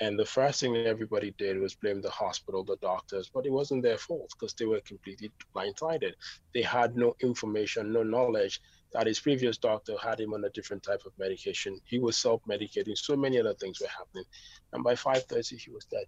And 0.00 0.18
the 0.18 0.24
first 0.24 0.60
thing 0.60 0.72
that 0.72 0.86
everybody 0.86 1.34
did 1.38 1.58
was 1.58 1.74
blame 1.74 2.00
the 2.00 2.10
hospital, 2.10 2.64
the 2.64 2.76
doctors, 2.76 3.30
but 3.32 3.46
it 3.46 3.52
wasn't 3.52 3.82
their 3.82 3.98
fault 3.98 4.30
because 4.32 4.54
they 4.54 4.64
were 4.64 4.80
completely 4.80 5.30
blindsided. 5.54 6.14
They 6.52 6.62
had 6.62 6.96
no 6.96 7.14
information, 7.20 7.92
no 7.92 8.02
knowledge 8.02 8.60
that 8.94 9.08
his 9.08 9.18
previous 9.18 9.58
doctor 9.58 9.96
had 10.00 10.20
him 10.20 10.32
on 10.34 10.44
a 10.44 10.50
different 10.50 10.82
type 10.82 11.02
of 11.04 11.12
medication. 11.18 11.80
He 11.84 11.98
was 11.98 12.16
self-medicating. 12.16 12.96
So 12.96 13.16
many 13.16 13.40
other 13.40 13.54
things 13.54 13.80
were 13.80 13.88
happening. 13.88 14.24
And 14.72 14.84
by 14.84 14.94
5.30, 14.94 15.58
he 15.58 15.70
was 15.72 15.84
dead. 15.84 16.06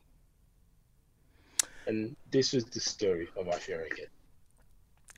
And 1.89 2.17
this 2.31 2.53
was 2.53 2.65
the 2.65 2.79
story 2.79 3.29
of 3.37 3.47
Afya 3.47 3.81
Rekod. 3.81 4.07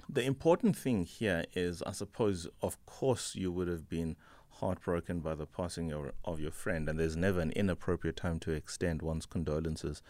The 0.09 0.23
important 0.23 0.77
thing 0.77 1.05
here 1.05 1.45
is, 1.53 1.83
I 1.83 1.93
suppose, 1.93 2.49
of 2.63 2.85
course, 2.87 3.35
you 3.35 3.53
would 3.53 3.69
have 3.69 3.87
been 3.87 4.17
heartbroken 4.49 5.21
by 5.21 5.35
the 5.35 5.47
passing 5.47 5.93
of, 5.93 6.13
of 6.25 6.41
your 6.41 6.51
friend, 6.51 6.89
and 6.89 6.99
there's 6.99 7.17
never 7.17 7.41
an 7.41 7.51
inappropriate 7.51 8.17
time 8.17 8.39
to 8.41 8.53
extend 8.53 9.03
one's 9.03 9.27
condolences. 9.27 10.03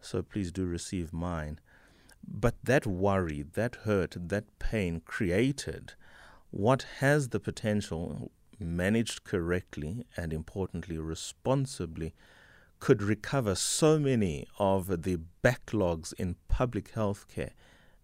So 0.00 0.22
please 0.22 0.50
do 0.50 0.64
receive 0.64 1.12
mine. 1.12 1.60
But 2.26 2.54
that 2.64 2.86
worry, 2.86 3.44
that 3.52 3.76
hurt, 3.84 4.16
that 4.18 4.58
pain 4.58 5.02
created 5.04 5.92
what 6.52 6.84
has 6.98 7.30
the 7.30 7.40
potential, 7.40 8.30
managed 8.60 9.24
correctly 9.24 10.04
and 10.16 10.32
importantly 10.34 10.98
responsibly, 10.98 12.14
could 12.78 13.02
recover 13.02 13.54
so 13.54 13.98
many 13.98 14.46
of 14.58 15.02
the 15.02 15.18
backlogs 15.42 16.12
in 16.18 16.36
public 16.48 16.90
health 16.90 17.26
care 17.26 17.52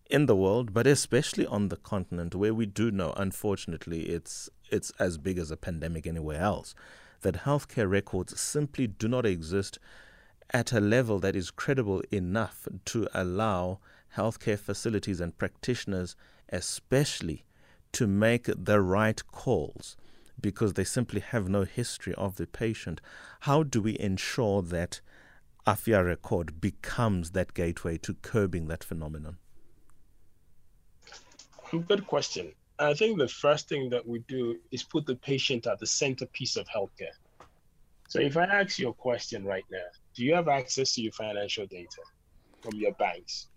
in 0.09 0.25
the 0.25 0.35
world, 0.35 0.73
but 0.73 0.87
especially 0.87 1.47
on 1.47 1.69
the 1.69 1.77
continent 1.77 2.35
where 2.35 2.55
we 2.55 2.65
do 2.65 2.91
know, 2.91 3.13
unfortunately, 3.17 4.09
it's 4.09 4.49
it's 4.71 4.91
as 4.99 5.19
big 5.19 5.39
as 5.39 5.51
a 5.51 5.57
pandemic 5.57 6.07
anywhere 6.07 6.41
else, 6.41 6.75
that 7.21 7.45
healthcare 7.45 7.91
records 7.91 8.41
simply 8.41 8.87
do 8.87 9.09
not 9.09 9.27
exist 9.27 9.79
at 10.51 10.73
a 10.73 10.81
level 10.81 11.19
that 11.19 11.37
is 11.37 11.51
credible 11.51 12.03
enough 12.11 12.67
to 12.87 13.07
allow 13.13 13.79
healthcare 14.17 14.59
facilities 14.59 15.21
and 15.21 15.37
practitioners, 15.37 16.17
especially 16.49 17.45
to 17.93 18.07
make 18.07 18.45
the 18.47 18.81
right 18.81 19.21
calls 19.31 19.97
because 20.41 20.75
they 20.75 20.85
simply 20.85 21.21
have 21.21 21.49
no 21.49 21.65
history 21.65 22.15
of 22.15 22.37
the 22.37 22.47
patient. 22.47 23.01
How 23.41 23.63
do 23.63 23.83
we 23.83 23.99
ensure 23.99 24.63
that 24.63 25.01
Afya 25.67 26.17
Rekod 26.17 26.61
becomes 26.61 27.33
that 27.33 27.55
gateway 27.55 27.99
to 27.99 28.15
curbing 28.15 28.69
that 28.69 28.85
phenomenon? 28.85 29.39
Good 31.87 32.07
question. 32.07 32.53
I 32.79 32.95
think 32.95 33.19
the 33.19 33.29
first 33.29 33.69
thing 33.69 33.91
that 33.91 34.07
we 34.07 34.21
do 34.21 34.57
is 34.71 34.83
put 34.83 35.05
the 35.05 35.17
patient 35.17 35.67
at 35.67 35.79
the 35.79 35.87
centerpiece 35.87 36.57
of 36.57 36.67
healthcare. 36.69 37.17
So 38.09 38.21
if 38.21 38.37
I 38.37 38.45
ask 38.45 38.79
you 38.79 38.89
a 38.89 38.95
question 38.95 39.45
right 39.45 39.65
now, 39.71 39.85
do 40.15 40.25
you 40.25 40.35
have 40.35 40.49
access 40.49 40.95
to 40.95 41.03
your 41.03 41.13
financial 41.13 41.67
data 41.67 42.03
from 42.63 42.75
your 42.77 42.93
banks? 42.93 43.49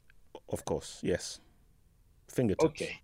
Of 0.49 0.65
course, 0.65 0.99
yes. 1.01 1.39
Fingertips. 2.27 2.65
Okay. 2.65 2.99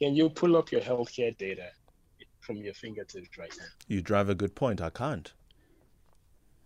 Can 0.00 0.14
you 0.14 0.28
pull 0.28 0.56
up 0.56 0.72
your 0.72 0.80
healthcare 0.80 1.36
data 1.36 1.68
from 2.40 2.56
your 2.56 2.74
fingertips 2.74 3.38
right 3.38 3.52
now? 3.58 3.64
You 3.88 4.02
drive 4.02 4.28
a 4.28 4.34
good 4.34 4.54
point. 4.54 4.80
I 4.80 4.90
can't. 4.90 5.32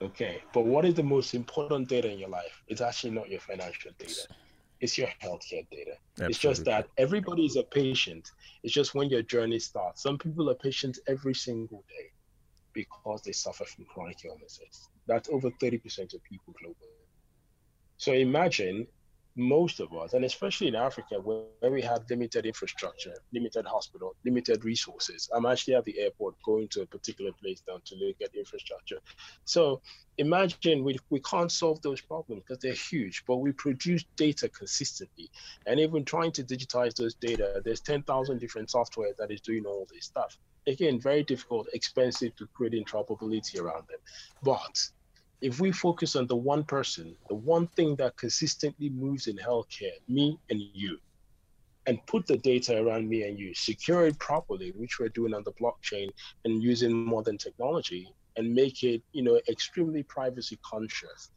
Okay. 0.00 0.42
But 0.52 0.64
what 0.64 0.84
is 0.84 0.94
the 0.94 1.02
most 1.02 1.34
important 1.34 1.88
data 1.88 2.10
in 2.10 2.18
your 2.18 2.28
life? 2.28 2.62
It's 2.68 2.80
actually 2.80 3.10
not 3.10 3.28
your 3.28 3.40
financial 3.40 3.90
data. 3.98 4.26
It's 4.80 4.96
your 4.96 5.08
healthcare 5.22 5.66
data. 5.70 5.96
Absolutely. 6.20 6.26
It's 6.30 6.38
just 6.38 6.64
that 6.66 6.88
everybody 6.96 7.44
is 7.44 7.56
a 7.56 7.64
patient. 7.64 8.30
It's 8.62 8.72
just 8.72 8.94
when 8.94 9.08
your 9.10 9.22
journey 9.22 9.58
starts. 9.58 10.02
Some 10.02 10.18
people 10.18 10.48
are 10.50 10.54
patients 10.54 11.00
every 11.08 11.34
single 11.34 11.84
day 11.88 12.12
because 12.72 13.22
they 13.22 13.32
suffer 13.32 13.64
from 13.64 13.86
chronic 13.86 14.18
illnesses. 14.24 14.88
That's 15.06 15.28
over 15.30 15.50
30% 15.50 16.14
of 16.14 16.22
people 16.22 16.54
globally. 16.62 16.98
So 17.96 18.12
imagine 18.12 18.86
most 19.38 19.78
of 19.78 19.94
us, 19.94 20.14
and 20.14 20.24
especially 20.24 20.66
in 20.66 20.74
Africa, 20.74 21.14
where, 21.20 21.70
we 21.70 21.80
have 21.82 22.04
limited 22.10 22.44
infrastructure, 22.44 23.14
limited 23.32 23.64
hospital, 23.66 24.16
limited 24.24 24.64
resources. 24.64 25.28
I'm 25.32 25.46
actually 25.46 25.74
at 25.74 25.84
the 25.84 25.98
airport 26.00 26.34
going 26.42 26.68
to 26.68 26.82
a 26.82 26.86
particular 26.86 27.30
place 27.40 27.62
now 27.68 27.78
to 27.84 27.94
look 27.94 28.16
at 28.22 28.34
infrastructure. 28.34 28.98
So 29.44 29.80
imagine 30.16 30.82
we, 30.82 30.98
we 31.10 31.20
can't 31.20 31.52
solve 31.52 31.80
those 31.82 32.00
problems 32.00 32.42
because 32.42 32.60
they're 32.60 32.72
huge, 32.72 33.22
but 33.26 33.36
we 33.36 33.52
produce 33.52 34.04
data 34.16 34.48
consistently. 34.48 35.30
And 35.66 35.78
even 35.78 36.04
trying 36.04 36.32
to 36.32 36.42
digitize 36.42 36.94
those 36.94 37.14
data, 37.14 37.62
there's 37.64 37.80
10,000 37.80 38.38
different 38.38 38.70
software 38.70 39.12
that 39.18 39.30
is 39.30 39.40
doing 39.40 39.64
all 39.66 39.86
this 39.92 40.06
stuff. 40.06 40.36
Again, 40.66 41.00
very 41.00 41.22
difficult, 41.22 41.68
expensive 41.72 42.34
to 42.36 42.46
create 42.48 42.72
interoperability 42.72 43.60
around 43.60 43.86
them. 43.88 44.00
But 44.42 44.90
if 45.40 45.60
we 45.60 45.70
focus 45.70 46.16
on 46.16 46.26
the 46.26 46.36
one 46.36 46.64
person, 46.64 47.14
the 47.28 47.34
one 47.34 47.66
thing 47.68 47.94
that 47.96 48.16
consistently 48.16 48.88
moves 48.90 49.28
in 49.28 49.36
healthcare, 49.36 49.92
me 50.08 50.38
and 50.50 50.60
you, 50.72 50.98
and 51.86 52.04
put 52.06 52.26
the 52.26 52.36
data 52.38 52.82
around 52.82 53.08
me 53.08 53.22
and 53.28 53.38
you, 53.38 53.54
secure 53.54 54.06
it 54.06 54.18
properly, 54.18 54.72
which 54.76 54.98
we're 54.98 55.08
doing 55.08 55.32
on 55.32 55.44
the 55.44 55.52
blockchain 55.52 56.10
and 56.44 56.62
using 56.62 56.92
modern 56.92 57.38
technology, 57.38 58.12
and 58.36 58.52
make 58.52 58.82
it, 58.82 59.02
you 59.12 59.22
know, 59.22 59.40
extremely 59.48 60.02
privacy 60.02 60.58
conscious, 60.62 61.30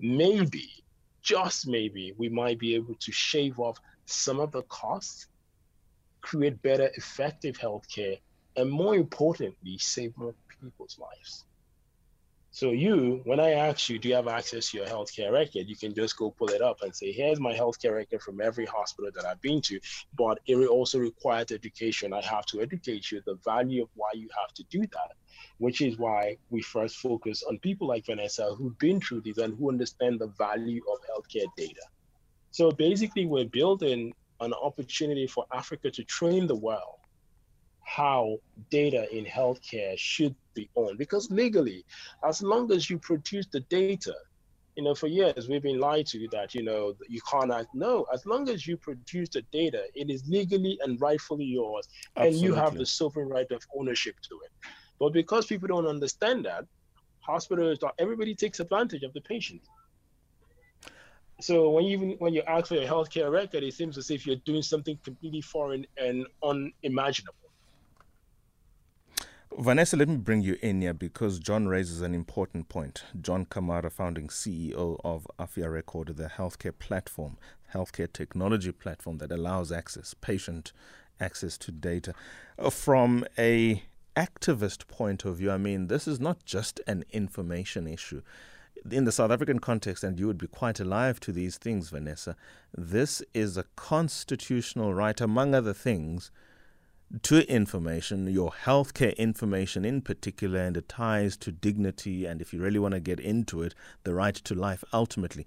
maybe, 0.00 0.68
just 1.22 1.68
maybe, 1.68 2.14
we 2.16 2.28
might 2.28 2.58
be 2.58 2.74
able 2.74 2.94
to 2.96 3.12
shave 3.12 3.60
off 3.60 3.78
some 4.06 4.40
of 4.40 4.50
the 4.50 4.62
costs, 4.62 5.28
create 6.20 6.60
better, 6.62 6.90
effective 6.96 7.56
healthcare, 7.58 8.18
and 8.56 8.70
more 8.70 8.94
importantly, 8.94 9.78
save 9.78 10.16
more 10.16 10.34
people's 10.60 10.98
lives. 10.98 11.44
So 12.54 12.70
you, 12.70 13.22
when 13.24 13.40
I 13.40 13.52
ask 13.52 13.88
you, 13.88 13.98
do 13.98 14.10
you 14.10 14.14
have 14.14 14.28
access 14.28 14.70
to 14.70 14.76
your 14.76 14.86
healthcare 14.86 15.32
record? 15.32 15.70
You 15.70 15.74
can 15.74 15.94
just 15.94 16.18
go 16.18 16.30
pull 16.30 16.50
it 16.50 16.60
up 16.60 16.82
and 16.82 16.94
say, 16.94 17.10
here's 17.10 17.40
my 17.40 17.54
healthcare 17.54 17.94
record 17.94 18.20
from 18.20 18.42
every 18.42 18.66
hospital 18.66 19.10
that 19.14 19.24
I've 19.24 19.40
been 19.40 19.62
to. 19.62 19.80
But 20.18 20.38
it 20.44 20.56
also 20.56 20.98
requires 20.98 21.50
education. 21.50 22.12
I 22.12 22.20
have 22.20 22.44
to 22.46 22.60
educate 22.60 23.10
you 23.10 23.22
the 23.24 23.36
value 23.42 23.84
of 23.84 23.88
why 23.94 24.10
you 24.12 24.28
have 24.38 24.52
to 24.52 24.64
do 24.64 24.80
that, 24.80 25.12
which 25.56 25.80
is 25.80 25.96
why 25.96 26.36
we 26.50 26.60
first 26.60 26.98
focus 26.98 27.42
on 27.42 27.58
people 27.58 27.88
like 27.88 28.04
Vanessa 28.04 28.54
who've 28.54 28.78
been 28.78 29.00
through 29.00 29.22
this 29.22 29.38
and 29.38 29.56
who 29.56 29.70
understand 29.70 30.20
the 30.20 30.26
value 30.26 30.82
of 30.92 30.98
healthcare 31.08 31.46
data. 31.56 31.80
So 32.50 32.70
basically, 32.70 33.24
we're 33.24 33.46
building 33.46 34.12
an 34.40 34.52
opportunity 34.52 35.26
for 35.26 35.46
Africa 35.54 35.90
to 35.90 36.04
train 36.04 36.46
the 36.46 36.56
world 36.56 36.98
how 37.84 38.38
data 38.70 39.10
in 39.16 39.24
healthcare 39.24 39.96
should 39.98 40.34
be 40.54 40.68
owned. 40.76 40.98
Because 40.98 41.30
legally, 41.30 41.84
as 42.24 42.42
long 42.42 42.70
as 42.72 42.88
you 42.88 42.98
produce 42.98 43.46
the 43.46 43.60
data, 43.60 44.14
you 44.76 44.82
know, 44.82 44.94
for 44.94 45.06
years 45.06 45.48
we've 45.48 45.62
been 45.62 45.78
lied 45.78 46.06
to 46.06 46.28
that, 46.32 46.54
you 46.54 46.62
know, 46.62 46.94
you 47.08 47.20
can't 47.30 47.52
act. 47.52 47.68
No, 47.74 48.06
as 48.12 48.24
long 48.24 48.48
as 48.48 48.66
you 48.66 48.76
produce 48.76 49.28
the 49.28 49.42
data, 49.52 49.84
it 49.94 50.10
is 50.10 50.26
legally 50.28 50.78
and 50.82 51.00
rightfully 51.00 51.44
yours, 51.44 51.88
Absolutely. 52.16 52.38
and 52.38 52.46
you 52.46 52.54
have 52.54 52.74
the 52.74 52.86
sovereign 52.86 53.28
right 53.28 53.50
of 53.50 53.62
ownership 53.76 54.16
to 54.28 54.40
it. 54.44 54.50
But 54.98 55.12
because 55.12 55.46
people 55.46 55.68
don't 55.68 55.86
understand 55.86 56.46
that, 56.46 56.64
hospitals, 57.20 57.78
everybody 57.98 58.34
takes 58.34 58.60
advantage 58.60 59.02
of 59.02 59.12
the 59.12 59.20
patient. 59.20 59.60
So 61.40 61.70
when 61.70 61.84
you 61.84 62.16
when 62.18 62.34
you 62.34 62.42
ask 62.46 62.68
for 62.68 62.76
your 62.76 62.86
healthcare 62.86 63.30
record, 63.30 63.64
it 63.64 63.74
seems 63.74 63.98
as 63.98 64.10
if 64.10 64.26
you're 64.26 64.36
doing 64.44 64.62
something 64.62 64.96
completely 65.04 65.40
foreign 65.40 65.84
and 65.96 66.24
unimaginable. 66.44 67.41
Vanessa, 69.58 69.96
let 69.96 70.08
me 70.08 70.16
bring 70.16 70.40
you 70.40 70.56
in 70.62 70.80
here 70.80 70.94
because 70.94 71.38
John 71.38 71.68
raises 71.68 72.00
an 72.00 72.14
important 72.14 72.70
point. 72.70 73.04
John 73.20 73.44
Kamara, 73.44 73.92
founding 73.92 74.28
CEO 74.28 74.98
of 75.04 75.26
Afya 75.38 75.68
Rekod, 75.68 76.16
the 76.16 76.24
healthcare 76.24 76.76
platform, 76.76 77.36
healthcare 77.74 78.10
technology 78.10 78.72
platform 78.72 79.18
that 79.18 79.30
allows 79.30 79.70
access, 79.70 80.14
patient 80.14 80.72
access 81.20 81.58
to 81.58 81.70
data. 81.70 82.14
Uh, 82.58 82.70
from 82.70 83.26
a 83.38 83.82
activist 84.16 84.88
point 84.88 85.24
of 85.26 85.36
view, 85.36 85.50
I 85.50 85.58
mean, 85.58 85.88
this 85.88 86.08
is 86.08 86.18
not 86.18 86.44
just 86.46 86.80
an 86.86 87.04
information 87.10 87.86
issue. 87.86 88.22
In 88.90 89.04
the 89.04 89.12
South 89.12 89.30
African 89.30 89.58
context, 89.58 90.02
and 90.02 90.18
you 90.18 90.26
would 90.26 90.38
be 90.38 90.46
quite 90.48 90.80
alive 90.80 91.20
to 91.20 91.30
these 91.30 91.58
things, 91.58 91.90
Vanessa, 91.90 92.36
this 92.74 93.22
is 93.34 93.58
a 93.58 93.64
constitutional 93.76 94.94
right, 94.94 95.20
among 95.20 95.54
other 95.54 95.74
things 95.74 96.30
to 97.22 97.48
information, 97.50 98.26
your 98.26 98.52
healthcare 98.64 99.16
information 99.16 99.84
in 99.84 100.00
particular, 100.00 100.60
and 100.60 100.76
the 100.76 100.82
ties 100.82 101.36
to 101.38 101.52
dignity, 101.52 102.24
and 102.24 102.40
if 102.40 102.54
you 102.54 102.62
really 102.62 102.78
want 102.78 102.94
to 102.94 103.00
get 103.00 103.20
into 103.20 103.62
it, 103.62 103.74
the 104.04 104.14
right 104.14 104.34
to 104.34 104.54
life 104.54 104.82
ultimately. 104.92 105.46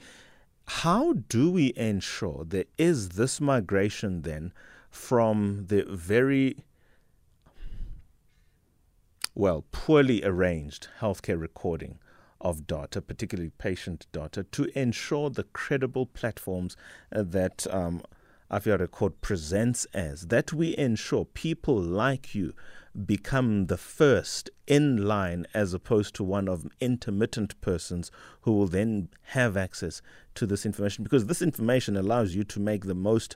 How 0.68 1.14
do 1.14 1.50
we 1.50 1.74
ensure 1.76 2.44
there 2.46 2.66
is 2.78 3.10
this 3.10 3.42
migration 3.42 4.22
then 4.22 4.54
from 4.90 5.66
the 5.68 5.84
very 5.88 6.58
well, 9.36 9.66
poorly 9.74 10.24
arranged 10.24 10.88
healthcare 11.02 11.40
recording 11.40 12.00
of 12.40 12.66
data, 12.66 13.02
particularly 13.02 13.52
patient 13.58 14.08
data, 14.14 14.44
to 14.44 14.80
ensure 14.80 15.30
the 15.30 15.44
credible 15.44 16.06
platforms 16.06 16.78
uh, 17.14 17.22
that 17.22 17.68
um, 17.70 18.02
Afya 18.52 18.78
Rekod 18.80 19.14
presents 19.22 19.86
as 19.86 20.28
that 20.28 20.54
we 20.54 20.78
ensure 20.78 21.26
people 21.26 21.82
like 21.82 22.36
you 22.36 22.54
become 23.06 23.66
the 23.66 23.78
first 23.78 24.50
in 24.68 25.08
line 25.08 25.46
as 25.54 25.74
opposed 25.74 26.16
to 26.16 26.24
one 26.24 26.48
of 26.48 26.68
intermittent 26.80 27.60
persons 27.62 28.12
who 28.42 28.54
will 28.54 28.68
then 28.68 29.10
have 29.24 29.58
access 29.58 30.02
to 30.36 30.46
this 30.46 30.66
information 30.66 31.04
because 31.04 31.26
this 31.26 31.42
information 31.42 31.98
allows 31.98 32.36
you 32.36 32.44
to 32.44 32.60
make 32.60 32.86
the 32.86 32.96
most 32.96 33.36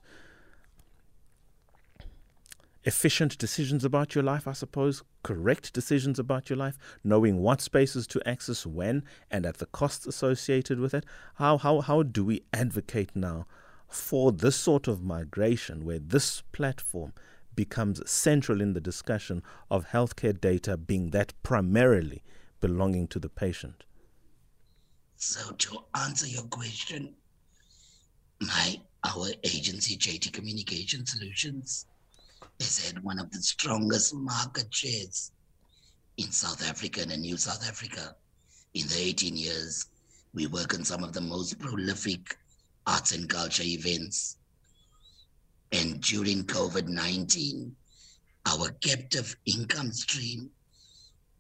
efficient 2.86 3.38
decisions 3.38 3.84
about 3.84 4.15
your 4.15 4.24
life, 4.24 4.48
I 4.48 4.54
suppose, 4.54 5.04
correct 5.24 5.74
decisions 5.74 6.17
about 6.17 6.50
your 6.50 6.58
life, 6.58 6.78
knowing 7.04 7.39
what 7.39 7.62
spaces 7.62 8.08
to 8.08 8.28
access 8.28 8.65
when 8.65 9.04
and 9.30 9.45
at 9.45 9.58
the 9.58 9.65
costs 9.65 10.08
associated 10.08 10.80
with 10.80 10.93
it. 10.93 11.06
How, 11.36 11.58
how, 11.58 11.82
how 11.82 12.04
do 12.04 12.24
we 12.24 12.43
advocate 12.54 13.15
now 13.15 13.48
for 13.89 14.32
this 14.32 14.56
sort 14.56 14.88
of 14.88 15.02
migration 15.02 15.84
where 15.84 15.99
this 15.99 16.41
platform 16.52 17.13
becomes 17.56 18.10
central 18.10 18.62
in 18.62 18.73
the 18.73 18.80
discussion 18.80 19.43
of 19.69 19.89
healthcare 19.89 20.39
data 20.39 20.78
being 20.78 21.10
that 21.10 21.34
primarily 21.43 22.23
belonging 22.62 23.08
to 23.08 23.19
the 23.19 23.30
patient? 23.30 23.84
So 25.17 25.52
to 25.52 25.80
answer 25.95 26.28
your 26.28 26.43
question, 26.43 27.15
my 28.39 28.80
our 29.04 29.28
agency 29.43 29.97
JT 29.97 30.32
Communication 30.32 31.06
Solutions 31.06 31.86
has 32.60 32.86
had 32.86 33.04
one 33.04 33.19
of 33.19 33.32
the 33.32 33.41
strongest 33.41 34.13
market 34.13 34.73
shares 34.73 35.32
in 36.17 36.32
South 36.32 36.67
Africa 36.67 37.02
and 37.02 37.12
in 37.12 37.21
New 37.21 37.38
South 37.38 37.67
Africa. 37.67 38.15
In 38.73 38.88
the 38.88 38.99
18 38.99 39.36
years, 39.36 39.88
we 40.34 40.47
work 40.47 40.73
on 40.73 40.84
some 40.84 41.04
of 41.04 41.13
the 41.13 41.21
most 41.21 41.60
prolific 41.60 42.38
arts 42.89 43.12
and 43.12 43.30
culture 43.30 43.63
events. 43.63 44.38
And 45.71 46.02
during 46.02 46.43
COVID 46.45 46.88
19, 46.88 47.75
our 48.47 48.69
captive 48.82 49.36
income 49.45 49.91
stream 49.91 50.49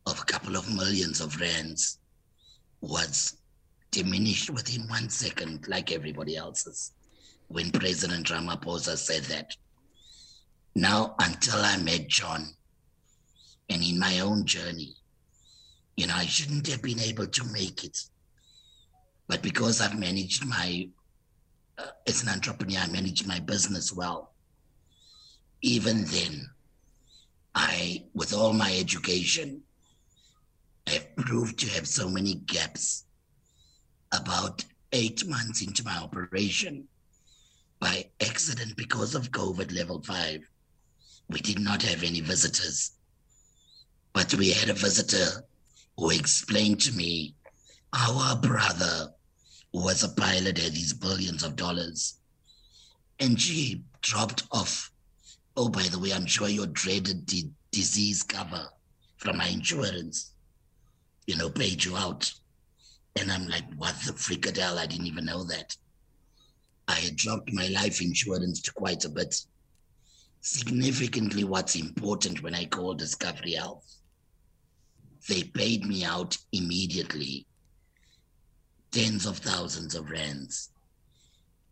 of 0.05 0.19
a 0.19 0.25
couple 0.25 0.55
of 0.55 0.73
millions 0.73 1.21
of 1.21 1.39
rands 1.39 1.99
was 2.81 3.37
diminished 3.91 4.49
within 4.51 4.87
one 4.87 5.09
second, 5.09 5.67
like 5.67 5.91
everybody 5.91 6.37
else's, 6.37 6.91
when 7.47 7.71
President 7.71 8.27
Ramaphosa 8.27 8.95
said 8.95 9.23
that. 9.23 9.55
Now, 10.75 11.15
until 11.19 11.59
I 11.59 11.77
met 11.77 12.07
John, 12.07 12.47
and 13.69 13.83
in 13.83 13.99
my 13.99 14.19
own 14.19 14.45
journey, 14.45 14.95
you 15.97 16.07
know, 16.07 16.15
I 16.15 16.25
shouldn't 16.25 16.67
have 16.67 16.81
been 16.81 16.99
able 16.99 17.27
to 17.27 17.43
make 17.45 17.83
it. 17.83 17.97
But 19.27 19.41
because 19.41 19.81
I've 19.81 19.99
managed 19.99 20.45
my 20.45 20.89
as 22.07 22.23
an 22.23 22.29
entrepreneur, 22.29 22.79
I 22.79 22.87
manage 22.87 23.25
my 23.25 23.39
business 23.39 23.93
well. 23.93 24.33
Even 25.61 26.05
then, 26.05 26.49
I, 27.55 28.03
with 28.13 28.33
all 28.33 28.53
my 28.53 28.75
education 28.77 29.63
I've 30.89 31.15
proved 31.15 31.59
to 31.59 31.69
have 31.69 31.87
so 31.87 32.09
many 32.09 32.35
gaps. 32.35 33.05
About 34.11 34.65
eight 34.91 35.27
months 35.27 35.61
into 35.61 35.83
my 35.83 35.95
operation, 35.97 36.87
by 37.79 38.09
accident, 38.27 38.75
because 38.75 39.13
of 39.13 39.31
COVID 39.31 39.75
level 39.75 40.01
five, 40.01 40.41
we 41.29 41.39
did 41.41 41.59
not 41.59 41.83
have 41.83 42.03
any 42.03 42.21
visitors. 42.21 42.93
But 44.13 44.33
we 44.33 44.49
had 44.49 44.69
a 44.69 44.73
visitor 44.73 45.43
who 45.97 46.09
explained 46.09 46.81
to 46.81 46.91
me 46.93 47.35
our 47.93 48.35
brother 48.35 49.13
was 49.73 50.03
a 50.03 50.09
pilot 50.09 50.57
had 50.57 50.73
these 50.73 50.93
billions 50.93 51.43
of 51.43 51.55
dollars. 51.55 52.15
And 53.19 53.39
she 53.39 53.83
dropped 54.01 54.43
off. 54.51 54.91
Oh, 55.55 55.69
by 55.69 55.83
the 55.83 55.99
way, 55.99 56.13
I'm 56.13 56.25
sure 56.25 56.47
your 56.47 56.67
dreaded 56.67 57.25
di- 57.25 57.51
disease 57.71 58.23
cover 58.23 58.67
from 59.17 59.37
my 59.37 59.47
insurance, 59.47 60.31
you 61.27 61.35
know, 61.35 61.49
paid 61.49 61.83
you 61.83 61.97
out. 61.97 62.31
And 63.19 63.31
I'm 63.31 63.47
like, 63.47 63.65
what 63.75 63.95
the 64.05 64.13
fricadelle? 64.13 64.77
I 64.77 64.85
didn't 64.85 65.07
even 65.07 65.25
know 65.25 65.43
that. 65.45 65.75
I 66.87 66.93
had 66.93 67.17
dropped 67.17 67.53
my 67.53 67.67
life 67.67 68.01
insurance 68.01 68.61
to 68.61 68.73
quite 68.73 69.05
a 69.05 69.09
bit. 69.09 69.35
Significantly, 70.41 71.43
what's 71.43 71.75
important 71.75 72.41
when 72.41 72.55
I 72.55 72.65
call 72.65 72.93
Discovery 72.93 73.53
Health, 73.53 73.83
they 75.27 75.43
paid 75.43 75.85
me 75.85 76.05
out 76.05 76.37
immediately 76.53 77.45
tens 78.91 79.25
of 79.25 79.37
thousands 79.37 79.95
of 79.95 80.09
rands. 80.09 80.69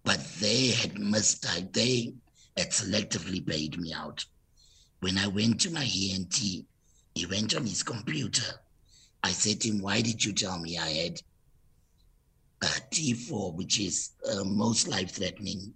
But 0.03 0.25
they 0.39 0.67
had 0.67 0.99
missed, 0.99 1.45
they 1.73 2.13
had 2.55 2.69
selectively 2.71 3.45
paid 3.45 3.79
me 3.79 3.93
out. 3.93 4.25
When 4.99 5.17
I 5.17 5.27
went 5.27 5.61
to 5.61 5.71
my 5.71 5.83
ENT, 5.83 6.35
he 7.15 7.25
went 7.29 7.55
on 7.55 7.65
his 7.65 7.83
computer. 7.83 8.61
I 9.23 9.31
said 9.31 9.61
to 9.61 9.69
him, 9.69 9.81
Why 9.81 10.01
did 10.01 10.23
you 10.23 10.33
tell 10.33 10.59
me 10.59 10.77
I 10.77 10.89
had 10.89 11.21
a 12.61 12.65
T4, 12.65 13.53
which 13.53 13.79
is 13.79 14.11
uh, 14.31 14.43
most 14.43 14.87
life 14.87 15.11
threatening 15.11 15.73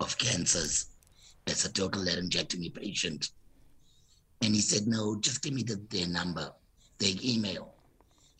of 0.00 0.16
cancers, 0.18 0.86
as 1.46 1.64
a 1.64 1.72
total 1.72 2.04
laryngectomy 2.04 2.74
patient? 2.74 3.30
And 4.42 4.54
he 4.54 4.60
said, 4.60 4.86
No, 4.86 5.18
just 5.20 5.42
give 5.42 5.52
me 5.52 5.62
the, 5.62 5.80
their 5.90 6.08
number, 6.08 6.50
their 6.98 7.14
email. 7.22 7.74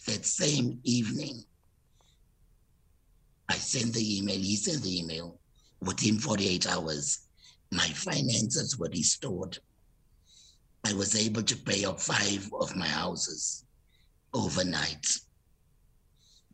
That 0.06 0.24
same 0.24 0.80
evening, 0.84 1.44
I 3.74 3.78
sent 3.78 3.94
the 3.94 4.18
email, 4.18 4.38
he 4.38 4.54
sent 4.54 4.82
the 4.82 4.98
email. 5.00 5.40
Within 5.80 6.18
48 6.18 6.70
hours, 6.70 7.26
my 7.72 7.88
finances 7.88 8.78
were 8.78 8.88
restored. 8.90 9.58
I 10.84 10.92
was 10.92 11.16
able 11.16 11.42
to 11.42 11.56
pay 11.56 11.84
off 11.84 12.04
five 12.04 12.48
of 12.60 12.76
my 12.76 12.86
houses 12.86 13.64
overnight 14.32 15.06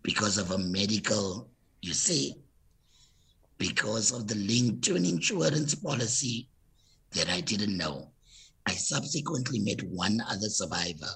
because 0.02 0.38
of 0.38 0.50
a 0.50 0.58
medical, 0.58 1.50
you 1.82 1.92
see, 1.92 2.36
because 3.58 4.12
of 4.12 4.26
the 4.26 4.36
link 4.36 4.82
to 4.84 4.96
an 4.96 5.04
insurance 5.04 5.74
policy 5.74 6.48
that 7.12 7.28
I 7.28 7.42
didn't 7.42 7.76
know. 7.76 8.12
I 8.64 8.72
subsequently 8.72 9.58
met 9.58 9.82
one 9.82 10.22
other 10.26 10.48
survivor, 10.48 11.10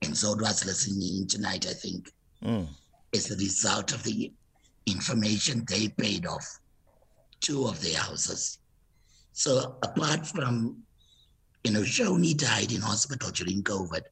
and 0.00 0.16
so 0.16 0.34
was 0.36 0.64
listening 0.64 1.26
tonight, 1.26 1.66
I 1.66 1.74
think, 1.74 2.10
mm. 2.42 2.66
as 3.14 3.30
a 3.30 3.36
result 3.36 3.92
of 3.92 4.02
the 4.04 4.32
information 4.90 5.64
they 5.68 5.88
paid 5.88 6.26
off 6.26 6.60
two 7.40 7.66
of 7.66 7.80
their 7.82 7.98
houses. 7.98 8.58
So 9.32 9.76
apart 9.82 10.26
from, 10.26 10.82
you 11.64 11.72
know, 11.72 11.82
Shoni 11.82 12.36
died 12.36 12.72
in 12.72 12.80
hospital 12.80 13.30
during 13.30 13.62
COVID. 13.62 14.02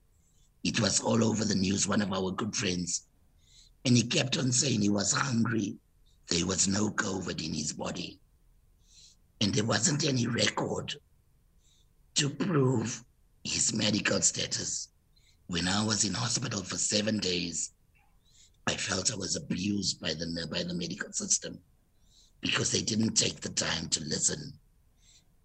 It 0.65 0.81
was 0.81 1.01
all 1.01 1.23
over 1.25 1.45
the 1.45 1.55
news, 1.55 1.89
one 1.89 2.03
of 2.03 2.13
our 2.13 2.31
good 2.31 2.55
friends. 2.55 3.07
And 3.85 3.97
he 3.97 4.03
kept 4.03 4.37
on 4.37 4.53
saying 4.53 4.83
he 4.83 4.89
was 4.89 5.13
hungry. 5.13 5.77
There 6.29 6.47
was 6.47 6.67
no 6.67 6.91
COVID 6.91 7.45
in 7.45 7.55
his 7.55 7.73
body. 7.73 8.19
And 9.41 9.55
there 9.55 9.65
wasn't 9.65 10.07
any 10.07 10.27
record 10.27 10.95
to 12.17 12.31
prove 12.31 13.05
his 13.45 13.73
medical 13.75 14.21
status. 14.21 14.89
When 15.47 15.69
I 15.69 15.85
was 15.85 16.05
in 16.05 16.15
hospital 16.15 16.63
for 16.63 16.77
seven 16.77 17.19
days, 17.19 17.73
I 18.67 18.75
felt 18.75 19.13
I 19.13 19.17
was 19.17 19.37
abused 19.37 20.01
by 20.01 20.13
the 20.15 20.47
by 20.51 20.63
the 20.65 20.75
medical 20.75 21.13
system 21.13 21.61
because 22.41 22.73
they 22.73 22.83
didn't 22.83 23.15
take 23.15 23.41
the 23.41 23.51
time 23.51 23.89
to 23.89 24.03
listen 24.05 24.53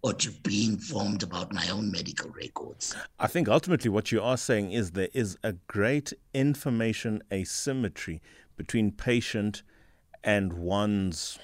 or 0.02 0.12
to 0.12 0.30
be 0.42 0.66
informed 0.66 1.22
about 1.22 1.52
my 1.52 1.68
own 1.68 1.90
medical 1.90 2.30
records. 2.30 2.96
I 3.20 3.28
think 3.28 3.48
ultimately 3.48 3.88
what 3.88 4.10
you 4.10 4.20
are 4.20 4.36
saying 4.36 4.72
is 4.72 4.90
there 4.90 5.08
is 5.12 5.38
a 5.44 5.52
great 5.52 6.12
information 6.34 7.22
asymmetry 7.32 8.20
between 8.56 8.90
patient 8.90 9.62
and 10.24 10.52
one's 10.52 11.38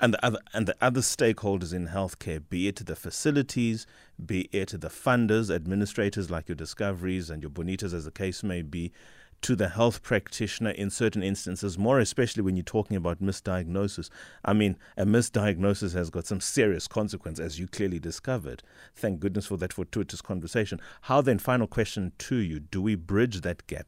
and 0.00 0.14
the 0.14 0.24
other 0.24 0.38
and 0.54 0.66
the 0.66 0.76
other 0.80 1.00
stakeholders 1.00 1.74
in 1.74 1.88
healthcare, 1.88 2.42
be 2.48 2.68
it 2.68 2.84
the 2.86 2.96
facilities, 2.96 3.86
be 4.24 4.48
it 4.52 4.68
the 4.68 4.88
funders, 4.88 5.54
administrators 5.54 6.30
like 6.30 6.48
your 6.48 6.56
discoveries 6.56 7.28
and 7.28 7.42
your 7.42 7.50
bonitas 7.50 7.92
as 7.92 8.06
the 8.06 8.10
case 8.10 8.42
may 8.42 8.62
be, 8.62 8.92
to 9.42 9.56
the 9.56 9.68
health 9.68 10.02
practitioner 10.02 10.70
in 10.70 10.90
certain 10.90 11.22
instances, 11.22 11.78
more 11.78 11.98
especially 11.98 12.42
when 12.42 12.56
you're 12.56 12.64
talking 12.64 12.96
about 12.96 13.22
misdiagnosis. 13.22 14.08
I 14.44 14.52
mean, 14.52 14.76
a 14.96 15.04
misdiagnosis 15.04 15.94
has 15.94 16.10
got 16.10 16.26
some 16.26 16.40
serious 16.40 16.88
consequence, 16.88 17.38
as 17.38 17.58
you 17.58 17.66
clearly 17.66 17.98
discovered. 17.98 18.62
Thank 18.94 19.20
goodness 19.20 19.46
for 19.46 19.56
that 19.58 19.72
fortuitous 19.72 20.22
conversation. 20.22 20.80
How 21.02 21.20
then, 21.20 21.38
final 21.38 21.66
question 21.66 22.12
to 22.18 22.36
you 22.36 22.60
do 22.60 22.82
we 22.82 22.94
bridge 22.94 23.42
that 23.42 23.66
gap? 23.66 23.86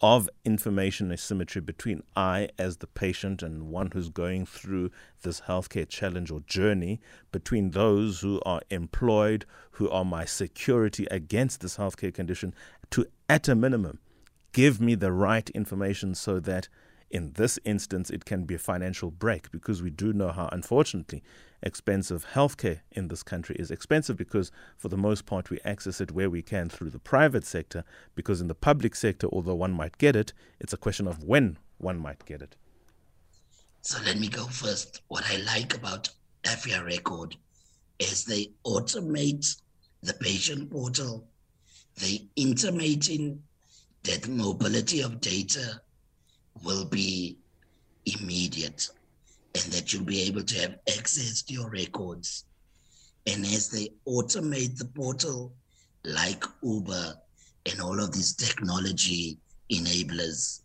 Of 0.00 0.28
information 0.44 1.10
asymmetry 1.10 1.62
between 1.62 2.02
I, 2.14 2.50
as 2.58 2.78
the 2.78 2.86
patient, 2.86 3.42
and 3.42 3.68
one 3.68 3.90
who's 3.92 4.10
going 4.10 4.44
through 4.44 4.90
this 5.22 5.42
healthcare 5.42 5.88
challenge 5.88 6.30
or 6.30 6.40
journey, 6.40 7.00
between 7.32 7.70
those 7.70 8.20
who 8.20 8.40
are 8.44 8.60
employed, 8.70 9.46
who 9.72 9.88
are 9.88 10.04
my 10.04 10.24
security 10.24 11.06
against 11.10 11.60
this 11.60 11.78
healthcare 11.78 12.12
condition, 12.12 12.54
to 12.90 13.06
at 13.30 13.48
a 13.48 13.54
minimum 13.54 13.98
give 14.54 14.80
me 14.80 14.94
the 14.94 15.12
right 15.12 15.50
information 15.50 16.14
so 16.14 16.40
that 16.40 16.68
in 17.10 17.32
this 17.32 17.58
instance 17.64 18.08
it 18.08 18.24
can 18.24 18.44
be 18.44 18.54
a 18.54 18.58
financial 18.58 19.10
break 19.10 19.50
because 19.50 19.82
we 19.82 19.90
do 19.90 20.14
know 20.14 20.30
how 20.30 20.48
unfortunately 20.52 21.22
expensive 21.62 22.28
healthcare 22.32 22.80
in 22.92 23.08
this 23.08 23.22
country 23.22 23.54
is 23.58 23.70
expensive 23.70 24.16
because 24.16 24.50
for 24.78 24.88
the 24.88 24.96
most 24.96 25.26
part 25.26 25.50
we 25.50 25.60
access 25.64 26.00
it 26.00 26.12
where 26.12 26.30
we 26.30 26.40
can 26.40 26.70
through 26.70 26.90
the 26.90 26.98
private 26.98 27.44
sector 27.44 27.84
because 28.14 28.40
in 28.40 28.48
the 28.48 28.54
public 28.54 28.94
sector 28.94 29.26
although 29.32 29.54
one 29.54 29.72
might 29.72 29.98
get 29.98 30.16
it 30.16 30.32
it's 30.58 30.72
a 30.72 30.78
question 30.78 31.06
of 31.06 31.22
when 31.22 31.58
one 31.78 31.98
might 31.98 32.24
get 32.24 32.42
it. 32.42 32.56
So 33.82 33.98
let 34.04 34.18
me 34.18 34.28
go 34.28 34.46
first. 34.46 35.02
What 35.08 35.24
i 35.30 35.36
like 35.36 35.76
about 35.76 36.08
Afya 36.44 36.82
Rekod 36.82 37.36
is 37.98 38.24
they 38.24 38.52
automate 38.66 39.60
the 40.02 40.14
patient 40.14 40.70
portal. 40.70 41.26
They 42.00 42.28
intimating 42.36 43.42
that 44.04 44.28
mobility 44.28 45.00
of 45.00 45.20
data 45.20 45.80
will 46.62 46.84
be 46.84 47.38
immediate 48.06 48.88
and 49.54 49.72
that 49.72 49.92
you'll 49.92 50.04
be 50.04 50.22
able 50.22 50.42
to 50.42 50.60
have 50.60 50.76
access 50.96 51.42
to 51.42 51.54
your 51.54 51.70
records. 51.70 52.44
And 53.26 53.44
as 53.46 53.70
they 53.70 53.90
automate 54.06 54.76
the 54.76 54.84
portal, 54.84 55.54
like 56.04 56.44
Uber 56.62 57.14
and 57.66 57.80
all 57.80 57.98
of 57.98 58.12
these 58.12 58.34
technology 58.34 59.38
enablers, 59.72 60.60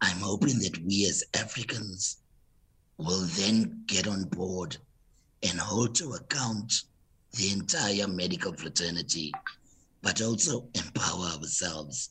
I'm 0.00 0.18
hoping 0.18 0.58
that 0.60 0.78
we 0.84 1.06
as 1.06 1.24
Africans 1.34 2.18
will 2.96 3.26
then 3.36 3.82
get 3.86 4.06
on 4.06 4.24
board 4.24 4.76
and 5.42 5.58
hold 5.58 5.96
to 5.96 6.12
account 6.12 6.72
the 7.32 7.50
entire 7.50 8.06
medical 8.06 8.52
fraternity, 8.52 9.32
but 10.02 10.22
also 10.22 10.68
empower 10.74 11.26
ourselves 11.26 12.10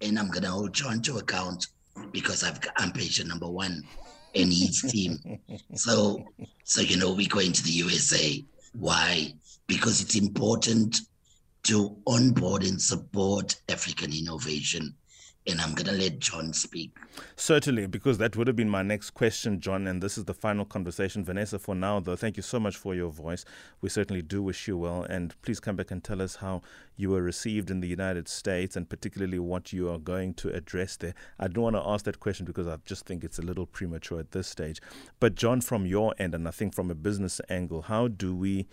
and 0.00 0.18
I'm 0.18 0.28
gonna 0.28 0.50
hold 0.50 0.72
John 0.72 1.02
to 1.02 1.18
account 1.18 1.66
because 2.12 2.44
I've 2.44 2.60
I'm 2.76 2.92
patient 2.92 3.28
number 3.28 3.48
one 3.48 3.82
in 4.34 4.48
his 4.48 4.82
team. 4.88 5.18
so 5.74 6.24
so 6.64 6.80
you 6.80 6.96
know 6.96 7.12
we're 7.12 7.28
going 7.28 7.52
to 7.52 7.62
the 7.62 7.70
USA. 7.70 8.44
Why? 8.74 9.32
Because 9.66 10.00
it's 10.00 10.16
important 10.16 11.00
to 11.64 11.96
onboard 12.06 12.62
and 12.62 12.80
support 12.80 13.56
African 13.68 14.12
innovation 14.12 14.94
and 15.48 15.60
I'm 15.60 15.74
going 15.74 15.86
to 15.86 15.92
let 15.92 16.18
John 16.18 16.52
speak. 16.52 16.90
Certainly, 17.36 17.86
because 17.86 18.18
that 18.18 18.36
would 18.36 18.46
have 18.46 18.56
been 18.56 18.68
my 18.68 18.82
next 18.82 19.10
question, 19.10 19.60
John, 19.60 19.86
and 19.86 20.02
this 20.02 20.18
is 20.18 20.24
the 20.24 20.34
final 20.34 20.64
conversation. 20.64 21.24
Vanessa, 21.24 21.58
for 21.58 21.74
now, 21.74 22.00
though, 22.00 22.16
thank 22.16 22.36
you 22.36 22.42
so 22.42 22.58
much 22.58 22.76
for 22.76 22.94
your 22.94 23.10
voice. 23.10 23.44
We 23.80 23.88
certainly 23.88 24.22
do 24.22 24.42
wish 24.42 24.66
you 24.66 24.76
well, 24.76 25.04
and 25.04 25.34
please 25.42 25.60
come 25.60 25.76
back 25.76 25.90
and 25.90 26.02
tell 26.02 26.20
us 26.20 26.36
how 26.36 26.62
you 26.96 27.10
were 27.10 27.22
received 27.22 27.70
in 27.70 27.80
the 27.80 27.88
United 27.88 28.28
States 28.28 28.76
and 28.76 28.88
particularly 28.88 29.38
what 29.38 29.72
you 29.72 29.88
are 29.90 29.98
going 29.98 30.34
to 30.34 30.52
address 30.52 30.96
there. 30.96 31.14
I 31.38 31.48
don't 31.48 31.64
want 31.64 31.76
to 31.76 31.86
ask 31.86 32.04
that 32.06 32.20
question 32.20 32.44
because 32.46 32.66
I 32.66 32.76
just 32.84 33.06
think 33.06 33.22
it's 33.22 33.38
a 33.38 33.42
little 33.42 33.66
premature 33.66 34.18
at 34.18 34.32
this 34.32 34.48
stage. 34.48 34.80
But, 35.20 35.34
John, 35.34 35.60
from 35.60 35.86
your 35.86 36.14
end, 36.18 36.34
and 36.34 36.48
I 36.48 36.50
think 36.50 36.74
from 36.74 36.90
a 36.90 36.94
business 36.94 37.40
angle, 37.48 37.82
how 37.82 38.08
do 38.08 38.34
we, 38.34 38.66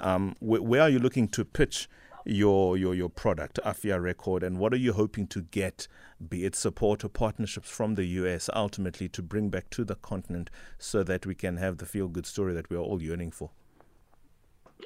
um, 0.00 0.34
wh- 0.40 0.62
where 0.62 0.82
are 0.82 0.90
you 0.90 0.98
looking 0.98 1.28
to 1.28 1.44
pitch? 1.44 1.88
Your 2.28 2.76
your 2.76 2.92
your 2.92 3.08
product, 3.08 3.60
Afya 3.64 4.00
Rekod, 4.00 4.42
and 4.42 4.58
what 4.58 4.72
are 4.72 4.78
you 4.78 4.92
hoping 4.92 5.28
to 5.28 5.42
get, 5.42 5.86
be 6.28 6.44
it 6.44 6.56
support 6.56 7.04
or 7.04 7.08
partnerships 7.08 7.70
from 7.70 7.94
the 7.94 8.04
US, 8.04 8.50
ultimately 8.52 9.08
to 9.10 9.22
bring 9.22 9.48
back 9.48 9.70
to 9.70 9.84
the 9.84 9.94
continent, 9.94 10.50
so 10.76 11.04
that 11.04 11.24
we 11.24 11.36
can 11.36 11.56
have 11.56 11.78
the 11.78 11.86
feel 11.86 12.08
good 12.08 12.26
story 12.26 12.52
that 12.54 12.68
we 12.68 12.76
are 12.76 12.80
all 12.80 13.00
yearning 13.00 13.30
for. 13.30 13.50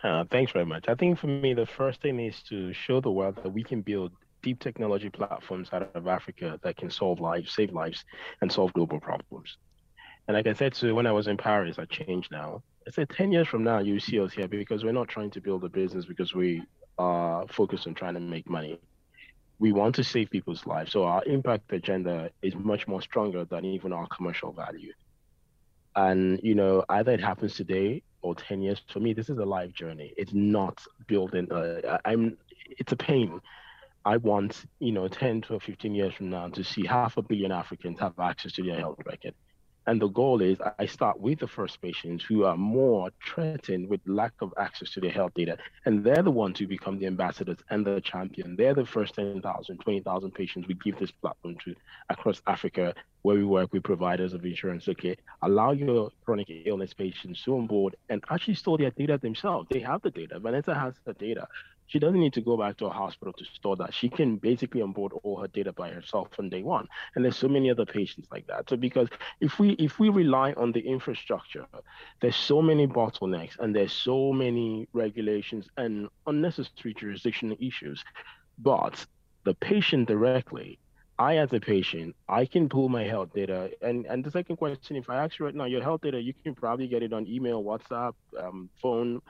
Uh, 0.04 0.24
thanks 0.30 0.52
very 0.52 0.66
much. 0.66 0.84
I 0.88 0.94
think 0.94 1.18
for 1.18 1.28
me, 1.28 1.54
the 1.54 1.66
first 1.66 2.02
thing 2.02 2.20
is 2.20 2.42
to 2.44 2.74
show 2.74 3.00
the 3.00 3.10
world 3.10 3.36
that 3.36 3.50
we 3.50 3.64
can 3.64 3.80
build 3.80 4.12
deep 4.42 4.60
technology 4.60 5.08
platforms 5.08 5.68
out 5.72 5.90
of 5.94 6.06
Africa 6.06 6.58
that 6.62 6.76
can 6.76 6.90
solve 6.90 7.20
lives, 7.20 7.52
save 7.52 7.72
lives, 7.72 8.04
and 8.40 8.50
solve 8.50 8.72
global 8.72 9.00
problems. 9.00 9.56
And 10.28 10.36
like 10.36 10.46
I 10.46 10.52
said, 10.52 10.74
so 10.74 10.94
when 10.94 11.06
I 11.06 11.12
was 11.12 11.26
in 11.26 11.36
Paris, 11.36 11.78
I 11.78 11.86
changed 11.86 12.30
now. 12.30 12.62
I 12.86 12.90
said 12.90 13.10
10 13.10 13.32
years 13.32 13.48
from 13.48 13.64
now, 13.64 13.78
you 13.78 13.98
see 13.98 14.20
us 14.20 14.32
here 14.32 14.48
because 14.48 14.84
we're 14.84 14.92
not 14.92 15.08
trying 15.08 15.30
to 15.32 15.40
build 15.40 15.64
a 15.64 15.68
business 15.68 16.06
because 16.06 16.34
we 16.34 16.62
are 17.00 17.46
focused 17.48 17.86
on 17.86 17.94
trying 17.94 18.14
to 18.14 18.20
make 18.20 18.48
money. 18.48 18.78
We 19.58 19.72
want 19.72 19.94
to 19.94 20.04
save 20.04 20.30
people's 20.30 20.66
lives. 20.66 20.92
So 20.92 21.04
our 21.04 21.24
impact 21.24 21.72
agenda 21.72 22.30
is 22.42 22.54
much 22.54 22.86
more 22.86 23.00
stronger 23.00 23.44
than 23.44 23.64
even 23.64 23.92
our 23.92 24.06
commercial 24.08 24.52
value. 24.52 24.92
And, 25.96 26.40
you 26.42 26.54
know, 26.54 26.84
either 26.88 27.12
it 27.12 27.20
happens 27.20 27.54
today 27.54 28.02
or 28.22 28.34
10 28.34 28.60
years, 28.60 28.82
for 28.92 29.00
me, 29.00 29.14
this 29.14 29.30
is 29.30 29.38
a 29.38 29.44
life 29.44 29.72
journey. 29.72 30.12
It's 30.16 30.32
not 30.34 30.84
building, 31.06 31.50
uh, 31.50 31.98
I'm, 32.04 32.36
it's 32.78 32.92
a 32.92 32.96
pain. 32.96 33.40
I 34.04 34.18
want, 34.18 34.64
you 34.78 34.92
know, 34.92 35.08
10 35.08 35.42
to 35.42 35.58
15 35.58 35.94
years 35.94 36.14
from 36.14 36.30
now 36.30 36.48
to 36.48 36.62
see 36.62 36.86
half 36.86 37.16
a 37.16 37.22
billion 37.22 37.50
Africans 37.52 37.98
have 38.00 38.18
access 38.18 38.52
to 38.52 38.62
their 38.62 38.78
health 38.78 38.98
record. 39.04 39.34
And 39.86 40.00
the 40.00 40.08
goal 40.08 40.42
is 40.42 40.58
I 40.78 40.86
start 40.86 41.20
with 41.20 41.40
the 41.40 41.48
first 41.48 41.80
patients 41.80 42.22
who 42.24 42.44
are 42.44 42.56
more 42.56 43.10
threatened 43.26 43.88
with 43.88 44.00
lack 44.06 44.32
of 44.40 44.52
access 44.58 44.90
to 44.90 45.00
their 45.00 45.10
health 45.10 45.32
data. 45.34 45.56
And 45.86 46.04
they're 46.04 46.22
the 46.22 46.30
ones 46.30 46.58
who 46.58 46.66
become 46.66 46.98
the 46.98 47.06
ambassadors 47.06 47.58
and 47.70 47.84
the 47.84 48.00
champion. 48.00 48.56
They're 48.56 48.74
the 48.74 48.84
first 48.84 49.14
10,000, 49.14 49.78
20,000 49.78 50.30
patients 50.32 50.68
we 50.68 50.74
give 50.74 50.98
this 50.98 51.10
platform 51.10 51.56
to 51.64 51.74
across 52.10 52.42
Africa, 52.46 52.94
where 53.22 53.36
we 53.36 53.44
work 53.44 53.72
with 53.72 53.82
providers 53.82 54.34
of 54.34 54.44
insurance. 54.44 54.86
Okay, 54.88 55.16
allow 55.42 55.72
your 55.72 56.10
chronic 56.24 56.48
illness 56.66 56.92
patients 56.92 57.42
to 57.44 57.56
on 57.56 57.66
board 57.66 57.96
and 58.10 58.22
actually 58.30 58.54
store 58.54 58.76
their 58.76 58.90
data 58.90 59.18
themselves. 59.18 59.66
They 59.70 59.80
have 59.80 60.02
the 60.02 60.10
data. 60.10 60.38
Vanessa 60.38 60.74
has 60.74 60.94
the 61.04 61.14
data 61.14 61.48
she 61.90 61.98
doesn't 61.98 62.20
need 62.20 62.32
to 62.34 62.40
go 62.40 62.56
back 62.56 62.76
to 62.76 62.86
a 62.86 62.90
hospital 62.90 63.32
to 63.32 63.44
store 63.44 63.74
that. 63.76 63.92
She 63.92 64.08
can 64.08 64.36
basically 64.36 64.80
onboard 64.80 65.12
all 65.24 65.40
her 65.40 65.48
data 65.48 65.72
by 65.72 65.90
herself 65.90 66.28
from 66.36 66.48
day 66.48 66.62
one. 66.62 66.86
And 67.14 67.24
there's 67.24 67.36
so 67.36 67.48
many 67.48 67.68
other 67.68 67.84
patients 67.84 68.28
like 68.30 68.46
that. 68.46 68.68
So 68.70 68.76
because 68.76 69.08
if 69.40 69.58
we 69.58 69.70
if 69.70 69.98
we 69.98 70.08
rely 70.08 70.52
on 70.52 70.70
the 70.70 70.80
infrastructure, 70.80 71.66
there's 72.20 72.36
so 72.36 72.62
many 72.62 72.86
bottlenecks 72.86 73.58
and 73.58 73.74
there's 73.74 73.92
so 73.92 74.32
many 74.32 74.86
regulations 74.92 75.68
and 75.76 76.08
unnecessary 76.28 76.94
jurisdictional 76.94 77.56
issues. 77.60 78.04
But 78.58 79.04
the 79.42 79.54
patient 79.54 80.06
directly 80.06 80.78
I, 81.18 81.36
as 81.36 81.52
a 81.52 81.60
patient, 81.60 82.16
I 82.28 82.46
can 82.46 82.68
pull 82.70 82.88
my 82.88 83.02
health 83.02 83.34
data. 83.34 83.70
And 83.82 84.06
and 84.06 84.24
the 84.24 84.30
second 84.30 84.56
question, 84.56 84.96
if 84.96 85.10
I 85.10 85.22
ask 85.22 85.38
you 85.38 85.44
right 85.44 85.54
now, 85.54 85.66
your 85.66 85.82
health 85.82 86.00
data, 86.02 86.18
you 86.18 86.32
can 86.32 86.54
probably 86.54 86.88
get 86.88 87.02
it 87.02 87.12
on 87.12 87.26
email, 87.26 87.62
WhatsApp, 87.62 88.14
um, 88.38 88.70
phone, 88.80 89.20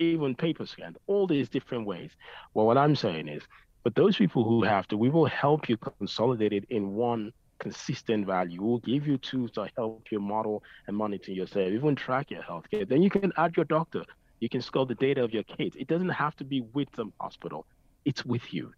even 0.00 0.34
paper 0.34 0.66
scan, 0.66 0.96
all 1.06 1.26
these 1.26 1.48
different 1.48 1.86
ways. 1.86 2.10
Well, 2.54 2.66
what 2.66 2.78
I'm 2.78 2.96
saying 2.96 3.28
is, 3.28 3.42
but 3.84 3.94
those 3.94 4.16
people 4.16 4.44
who 4.44 4.62
have 4.62 4.88
to, 4.88 4.96
we 4.96 5.10
will 5.10 5.26
help 5.26 5.68
you 5.68 5.76
consolidate 5.76 6.52
it 6.52 6.64
in 6.70 6.94
one 6.94 7.32
consistent 7.58 8.26
value. 8.26 8.62
We'll 8.62 8.78
give 8.78 9.06
you 9.06 9.18
tools 9.18 9.50
to 9.52 9.68
help 9.76 10.06
you 10.10 10.18
model 10.20 10.62
and 10.86 10.96
monitor 10.96 11.32
yourself, 11.32 11.68
even 11.68 11.94
track 11.94 12.30
your 12.30 12.42
healthcare. 12.42 12.88
Then 12.88 13.02
you 13.02 13.10
can 13.10 13.32
add 13.36 13.56
your 13.56 13.66
doctor. 13.66 14.04
You 14.40 14.48
can 14.48 14.62
score 14.62 14.86
the 14.86 14.94
data 14.94 15.22
of 15.22 15.32
your 15.32 15.42
kids. 15.42 15.76
It 15.78 15.86
doesn't 15.86 16.08
have 16.08 16.34
to 16.36 16.44
be 16.44 16.62
with 16.72 16.88
some 16.96 17.12
hospital. 17.20 17.66
It's 18.06 18.24
with 18.24 18.54
you. 18.54 18.72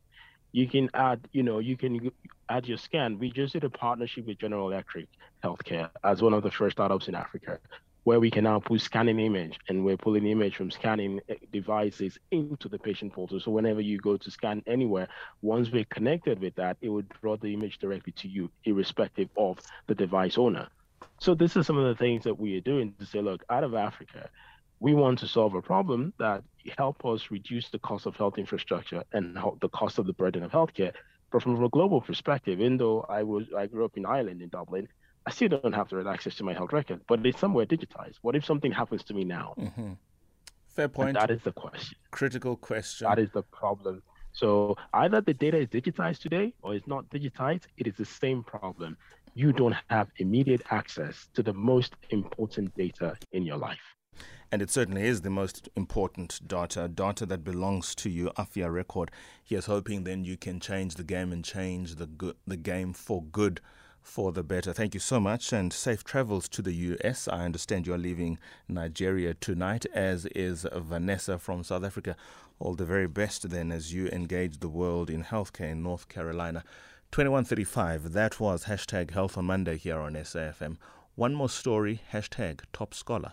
You 0.51 0.69
can 0.69 0.91
add, 0.93 1.21
you 1.33 1.43
know, 1.43 1.61
you 1.61 1.77
can 1.77 2.11
add 2.49 2.67
your 2.67 2.77
scan. 2.77 3.19
We 3.19 3.31
just 3.31 3.53
did 3.55 3.65
a 3.65 3.71
partnership 3.71 4.27
with 4.27 4.39
General 4.39 4.71
Electric 4.71 5.07
Healthcare 5.43 5.89
as 6.05 6.21
one 6.21 6.35
of 6.35 6.43
the 6.43 6.51
first 6.51 6.77
startups 6.77 7.09
in 7.09 7.15
Africa 7.15 7.59
where 8.05 8.19
we 8.19 8.31
can 8.31 8.45
now 8.45 8.59
put 8.59 8.81
scanning 8.81 9.21
image 9.21 9.59
and 9.69 9.85
we're 9.85 9.97
pulling 9.97 10.27
image 10.27 10.57
from 10.57 10.71
scanning 10.71 11.21
eh, 11.29 11.35
devices 11.53 12.19
into 12.31 12.69
the 12.69 12.79
patient 12.79 13.13
portal. 13.13 13.39
So 13.39 13.51
whenever 13.51 13.81
you 13.81 13.99
go 13.99 14.17
to 14.17 14.31
scan 14.31 14.63
anywhere, 14.67 15.09
once 15.41 15.71
we're 15.71 15.85
connected 15.85 16.41
with 16.41 16.55
that, 16.57 16.77
it 16.81 16.89
would 16.89 17.09
draw 17.21 17.37
the 17.37 17.55
image 17.55 17.79
directly 17.79 18.13
to 18.17 18.29
you, 18.29 18.51
irrespective 18.65 19.29
of 19.37 19.61
the 19.87 19.95
device 19.95 20.37
owner. 20.37 20.69
So 21.19 21.35
this 21.35 21.57
is 21.57 21.67
some 21.67 21.79
of 21.79 21.85
the 21.85 21.95
things 21.95 22.25
that 22.25 22.39
we 22.39 22.57
are 22.57 22.61
doing 22.61 22.95
to 22.99 23.07
say, 23.07 23.21
look, 23.21 23.45
out 23.49 23.63
of 23.63 23.75
Africa, 23.75 24.29
we 24.81 24.95
want 24.95 25.21
to 25.21 25.29
solve 25.29 25.55
a 25.55 25.63
problem 25.63 26.13
that 26.19 26.43
help 26.77 27.05
us 27.05 27.31
reduce 27.31 27.71
the 27.71 27.79
cost 27.79 28.07
of 28.07 28.17
health 28.17 28.37
infrastructure 28.37 29.05
and 29.13 29.37
the 29.61 29.69
cost 29.69 29.99
of 30.01 30.07
the 30.07 30.13
burden 30.13 30.43
of 30.43 30.51
healthcare. 30.51 30.93
But 31.31 31.45
from 31.45 31.63
a 31.63 31.69
global 31.69 32.01
perspective, 32.01 32.61
even 32.61 32.77
though 32.77 33.07
I 33.09 33.23
was 33.23 33.45
I 33.57 33.67
grew 33.67 33.85
up 33.85 33.97
in 33.97 34.05
Ireland 34.05 34.43
in 34.43 34.49
Dublin, 34.49 34.89
I 35.27 35.31
still 35.31 35.49
don't 35.49 35.75
have 35.75 35.89
direct 35.89 36.09
access 36.09 36.35
to 36.37 36.45
my 36.45 36.53
health 36.53 36.73
record, 36.73 37.01
but 37.07 37.25
it's 37.25 37.39
somewhere 37.39 37.67
digitized. 37.67 38.17
What 38.23 38.35
if 38.35 38.45
something 38.45 38.73
happens 38.73 39.05
to 39.05 39.15
me 39.15 39.25
now? 39.25 39.55
Mm-hmm. 39.59 39.93
Fair 40.67 40.89
point. 40.89 41.11
And 41.11 41.17
that 41.17 41.31
is 41.31 41.43
the 41.43 41.53
question. 41.53 41.97
Critical 42.11 42.57
question. 42.57 43.07
That 43.07 43.19
is 43.19 43.31
the 43.33 43.43
problem. 43.43 44.03
So 44.33 44.77
either 44.95 45.21
the 45.21 45.35
data 45.35 45.59
is 45.59 45.69
digitized 45.69 46.21
today 46.21 46.55
or 46.63 46.75
it's 46.75 46.87
not 46.87 47.09
digitized, 47.11 47.65
it 47.77 47.87
is 47.87 47.95
the 47.97 48.05
same 48.05 48.43
problem. 48.43 48.97
You 49.35 49.53
don't 49.53 49.77
have 49.89 50.09
immediate 50.17 50.63
access 50.71 51.29
to 51.35 51.43
the 51.43 51.53
most 51.53 51.95
important 52.11 52.75
data 52.75 53.17
in 53.33 53.45
your 53.45 53.59
life. 53.59 53.97
And 54.51 54.61
it 54.61 54.71
certainly 54.71 55.07
is 55.07 55.23
the 55.23 55.31
most 55.31 55.71
important 55.77 56.41
data, 56.47 56.89
data 56.89 57.25
that 57.27 57.45
belongs 57.45 57.95
to 57.97 58.11
you, 58.11 58.31
Afya 58.37 58.69
Rekod. 58.71 59.09
Here's 59.43 59.67
hoping 59.67 60.05
then 60.05 60.25
you 60.25 60.37
can 60.37 60.61
change 60.61 60.97
the 60.97 61.05
game 61.05 61.33
and 61.33 61.43
change 61.45 61.95
the 61.95 62.07
good, 62.07 62.37
the 62.47 62.59
game 62.59 62.93
for 62.93 63.23
good 63.23 63.61
for 64.03 64.33
the 64.33 64.43
better. 64.43 64.73
Thank 64.73 64.95
you 64.95 65.01
so 65.01 65.21
much 65.21 65.53
and 65.53 65.73
safe 65.73 66.05
travels 66.05 66.49
to 66.51 66.63
the 66.63 66.73
US. 66.73 67.29
I 67.29 67.45
understand 67.45 67.87
you're 67.87 67.97
leaving 67.97 68.39
Nigeria 68.69 69.35
tonight, 69.35 69.87
as 69.95 70.27
is 70.27 70.67
Vanessa 70.75 71.39
from 71.39 71.65
South 71.65 71.85
Africa. 71.85 72.17
All 72.59 72.75
the 72.75 72.85
very 72.85 73.09
best 73.09 73.51
then 73.51 73.73
as 73.73 73.95
you 73.95 74.09
engage 74.09 74.59
the 74.59 74.69
world 74.69 75.09
in 75.11 75.25
healthcare 75.25 75.71
in 75.71 75.83
North 75.83 76.09
Carolina. 76.09 76.65
2135, 77.13 78.13
that 78.13 78.41
was 78.41 78.65
hashtag 78.65 79.11
Health 79.11 79.37
on 79.37 79.45
Monday 79.45 79.77
here 79.77 79.99
on 79.99 80.15
SAFM. 80.15 80.77
One 81.15 81.35
more 81.35 81.51
story, 81.51 82.01
hashtag 82.13 82.61
Top 82.73 82.95
Scholar. 82.95 83.33